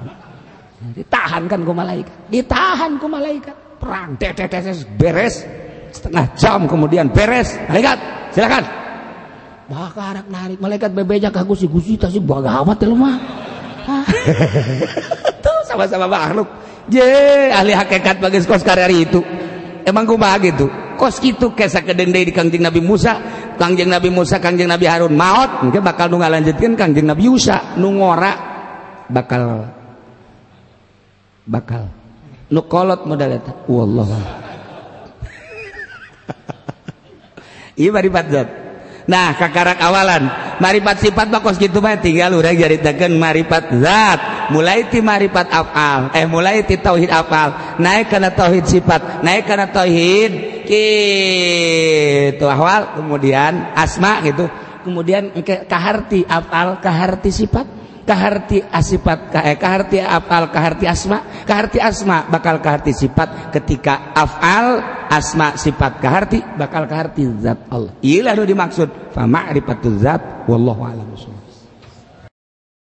ditahan 0.82 1.46
kan 1.46 1.62
ku 1.62 1.72
malaikat. 1.72 2.12
Ditahan 2.28 2.98
ku 2.98 3.08
malaikat. 3.08 3.56
Perang. 3.78 4.18
Tetetes 4.18 4.84
beres. 4.98 5.46
Setengah 5.94 6.26
jam 6.36 6.66
kemudian 6.66 7.08
beres. 7.14 7.54
Malaikat 7.70 7.98
silakan. 8.34 8.66
Bakal 9.70 10.06
anak 10.18 10.28
narik. 10.28 10.58
Malaikat 10.60 10.92
bebeja 10.92 11.30
ke 11.30 11.40
gusi 11.46 11.70
gusi 11.70 11.96
baga 12.20 12.66
amat 12.66 12.84
lu 12.84 12.98
mah. 12.98 13.16
Tuh 15.21 15.21
sama-sama 15.72 16.06
makhluk. 16.12 16.48
Je 16.92 17.08
ahli 17.50 17.72
hakikat 17.72 18.20
bagus 18.20 18.44
kos 18.44 18.62
karir 18.62 18.92
itu. 18.92 19.24
Emang 19.88 20.06
kumaha 20.06 20.38
gitu 20.44 20.68
kos 21.02 21.18
gitu 21.18 21.58
kesa 21.58 21.82
kedeng 21.82 22.14
di 22.14 22.30
kangjeng 22.30 22.62
Nabi 22.62 22.78
Musa. 22.78 23.18
Kangjeng 23.58 23.90
Nabi 23.90 24.14
Musa 24.14 24.38
kangjeng 24.38 24.70
Nabi 24.70 24.86
Harun. 24.86 25.18
Maut 25.18 25.66
mungkin 25.66 25.82
bakal 25.82 26.14
nu 26.14 26.22
ngalanjutkeun 26.22 26.78
kangjeng 26.78 27.10
Nabi 27.10 27.26
Yusa. 27.26 27.74
Nu 27.82 27.98
ngora 27.98 28.38
bakal 29.10 29.66
bakal. 31.50 31.90
Nu 32.54 32.62
kolot 32.70 33.02
modal 33.08 33.40
eta 33.40 33.56
wallah 33.66 34.12
iya 37.80 37.96
bari 37.96 38.12
zat 38.12 38.61
nah 39.12 39.36
kakarak 39.36 39.76
awalan. 39.84 40.32
Maripat 40.64 41.04
sifat 41.04 41.28
bakos 41.28 41.60
gitu 41.60 41.84
mah 41.84 42.00
tinggal 42.00 42.32
urang 42.32 42.56
jaritakeun 42.56 43.20
maripat 43.20 43.76
zat. 43.84 44.48
Mulai 44.56 44.88
ti 44.88 45.04
maripat 45.04 45.52
afal. 45.52 46.16
Eh 46.16 46.24
mulai 46.24 46.64
ti 46.64 46.80
tauhid 46.80 47.12
afal. 47.12 47.76
Naik 47.76 48.08
karena 48.08 48.32
tauhid 48.32 48.64
sifat 48.64 49.20
naik 49.20 49.44
karena 49.44 49.68
tauhid 49.68 50.64
gitu 50.64 52.48
awal 52.48 52.96
kemudian 52.96 53.76
asma 53.76 54.24
gitu. 54.24 54.48
Kemudian 54.88 55.36
kaharti 55.68 56.24
afal 56.24 56.80
kaharti 56.80 57.36
sifat 57.36 57.68
kaharti 58.12 58.60
asifat 58.60 59.32
kae 59.32 59.56
eh, 59.56 59.56
kaharti 59.56 59.98
afal 60.04 60.52
kaharti 60.52 60.84
asma. 60.84 61.48
Kaharti 61.48 61.80
asma 61.80 62.28
bakal 62.28 62.60
kaharti 62.60 62.92
sifat. 62.92 63.56
Ketika 63.56 64.12
afal 64.12 64.84
asma 65.08 65.56
sifat 65.56 66.04
kaharti 66.04 66.44
bakal 66.60 66.92
kaharti 66.92 67.24
zat 67.40 67.72
Allah. 67.72 67.96
Ilah 68.04 68.36
nu 68.36 68.44
dimaksud. 68.44 69.16
Fa 69.16 69.24
ma'rifatul 69.24 69.96
zat 70.04 70.44
wallahu 70.52 70.84
a'lam 70.84 71.08